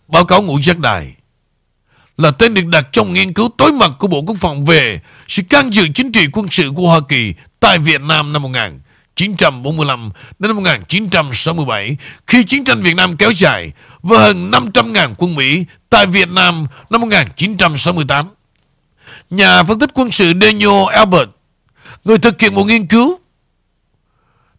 [0.08, 1.14] Báo cáo ngũ giác đài
[2.18, 5.42] là tên được đặt trong nghiên cứu tối mật của Bộ Quốc phòng về sự
[5.50, 10.48] can dự chính trị quân sự của Hoa Kỳ tại Việt Nam năm 1945 đến
[10.48, 11.96] năm 1967
[12.26, 16.66] khi chiến tranh Việt Nam kéo dài và hơn 500.000 quân Mỹ tại Việt Nam
[16.90, 18.26] năm 1968.
[19.30, 21.28] Nhà phân tích quân sự Daniel Albert,
[22.04, 23.18] người thực hiện một nghiên cứu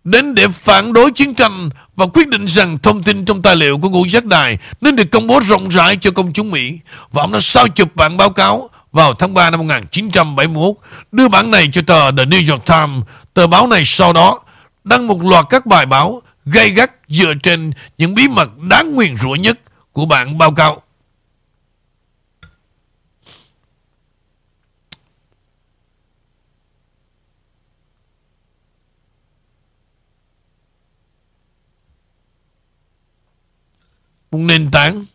[0.08, 3.78] đến để phản đối chiến tranh và quyết định rằng thông tin trong tài liệu
[3.78, 6.80] của ngũ giác đài nên được công bố rộng rãi cho công chúng Mỹ.
[7.12, 10.76] Và ông đã sao chụp bản báo cáo vào tháng 3 năm 1971,
[11.12, 13.04] đưa bản này cho tờ The New York Times.
[13.34, 14.40] Tờ báo này sau đó
[14.84, 19.18] đăng một loạt các bài báo gây gắt dựa trên những bí mật đáng nguyền
[19.18, 19.60] rủa nhất
[19.94, 20.82] của bản báo cáo.
[34.32, 35.06] Một nền tảng.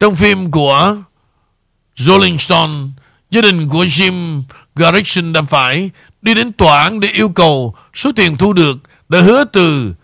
[0.00, 0.96] Trong phim của
[1.96, 2.88] Rolling Stone,
[3.30, 4.42] gia đình của Jim
[4.76, 5.90] Garrison đã phải
[6.22, 8.78] đi đến tòa án để yêu cầu số tiền thu được
[9.08, 9.94] đã hứa từ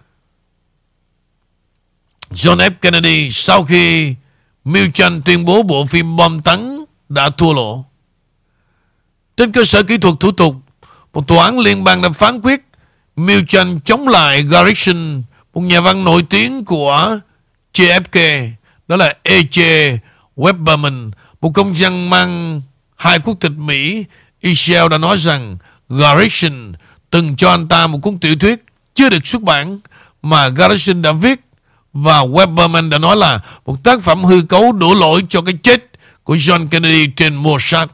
[2.30, 2.70] John F.
[2.80, 4.14] Kennedy sau khi
[4.64, 7.84] Milchan tuyên bố bộ phim bom tấn đã thua lỗ.
[9.36, 10.56] Trên cơ sở kỹ thuật thủ tục,
[11.12, 12.60] một tòa án liên bang đã phán quyết
[13.16, 15.22] Milchan chống lại Garrison,
[15.54, 17.18] một nhà văn nổi tiếng của
[17.74, 18.50] JFK
[18.88, 19.98] đó là E.J.
[20.36, 21.10] Webberman
[21.40, 22.62] một công dân mang
[22.96, 24.04] hai quốc tịch Mỹ,
[24.40, 25.56] Israel đã nói rằng
[25.88, 26.72] Garrison
[27.10, 28.64] từng cho anh ta một cuốn tiểu thuyết
[28.94, 29.80] chưa được xuất bản
[30.22, 31.40] mà Garrison đã viết
[31.92, 35.90] và Webberman đã nói là một tác phẩm hư cấu đổ lỗi cho cái chết
[36.24, 37.88] của John Kennedy trên Mossad.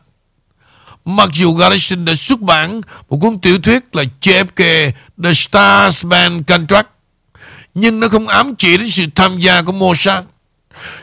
[1.04, 6.42] Mặc dù Garrison đã xuất bản một cuốn tiểu thuyết là JFK The Stars Span
[6.42, 6.88] Contract
[7.74, 10.24] nhưng nó không ám chỉ đến sự tham gia của Mossad.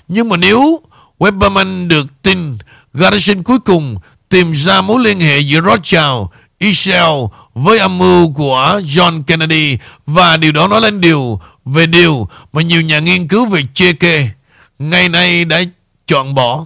[0.08, 0.82] Nhưng mà nếu
[1.20, 2.58] Weberman được tin,
[2.94, 3.98] Garrison cuối cùng
[4.30, 6.26] tìm ra mối liên hệ giữa Rothschild,
[6.60, 12.28] Israel với âm mưu của John Kennedy và điều đó nói lên điều về điều
[12.54, 14.30] mà nhiều nhà nghiên cứu về chê kê
[14.80, 15.62] ngày nay đã
[16.08, 16.66] chọn bỏ.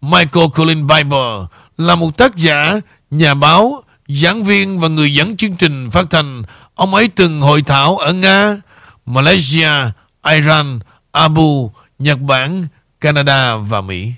[0.00, 1.42] Michael Colin Biber
[1.78, 2.80] là một tác giả,
[3.10, 6.42] nhà báo, giảng viên và người dẫn chương trình phát thanh.
[6.74, 8.56] Ông ấy từng hội thảo ở Nga,
[9.08, 9.92] Malaysia,
[10.22, 10.80] Iran,
[11.12, 12.66] Abu, Nhật Bản,
[13.00, 14.12] Canada và Mỹ.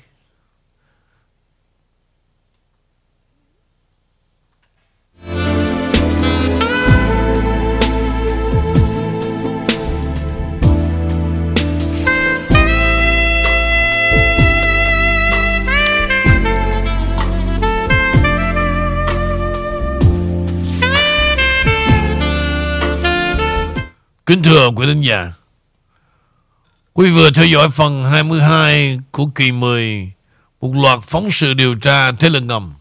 [24.30, 25.32] Kính thưa quý thính giả,
[26.92, 30.12] quý vừa theo dõi phần 22 của kỳ 10,
[30.60, 32.74] một loạt phóng sự điều tra thế lực ngầm.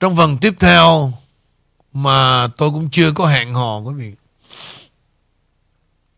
[0.00, 1.12] Trong phần tiếp theo
[1.92, 4.12] mà tôi cũng chưa có hẹn hò quý vị,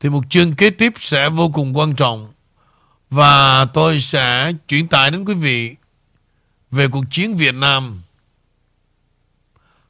[0.00, 2.32] thì một chương kế tiếp sẽ vô cùng quan trọng
[3.10, 5.74] và tôi sẽ chuyển tải đến quý vị
[6.70, 8.02] về cuộc chiến Việt Nam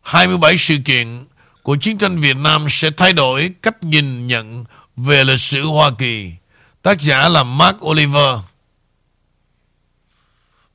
[0.03, 1.27] 27 sự kiện
[1.67, 4.65] của chiến tranh Việt Nam sẽ thay đổi cách nhìn nhận
[4.97, 6.33] về lịch sử Hoa Kỳ.
[6.83, 8.39] Tác giả là Mark Oliver.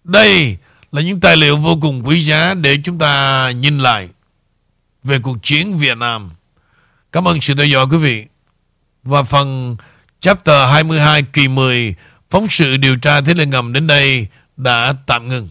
[0.04, 0.58] Đây
[0.92, 4.10] là những tài liệu vô cùng quý giá để chúng ta nhìn lại
[5.04, 6.32] về cuộc chiến Việt Nam.
[7.12, 8.26] Cảm ơn sự theo dõi, quý vị.
[9.04, 9.78] Và phần
[10.20, 11.96] chapter 22 kỳ 10
[12.30, 14.28] phóng sự điều tra thế lực ngầm đến đây
[14.58, 15.50] đã tạm ngừng.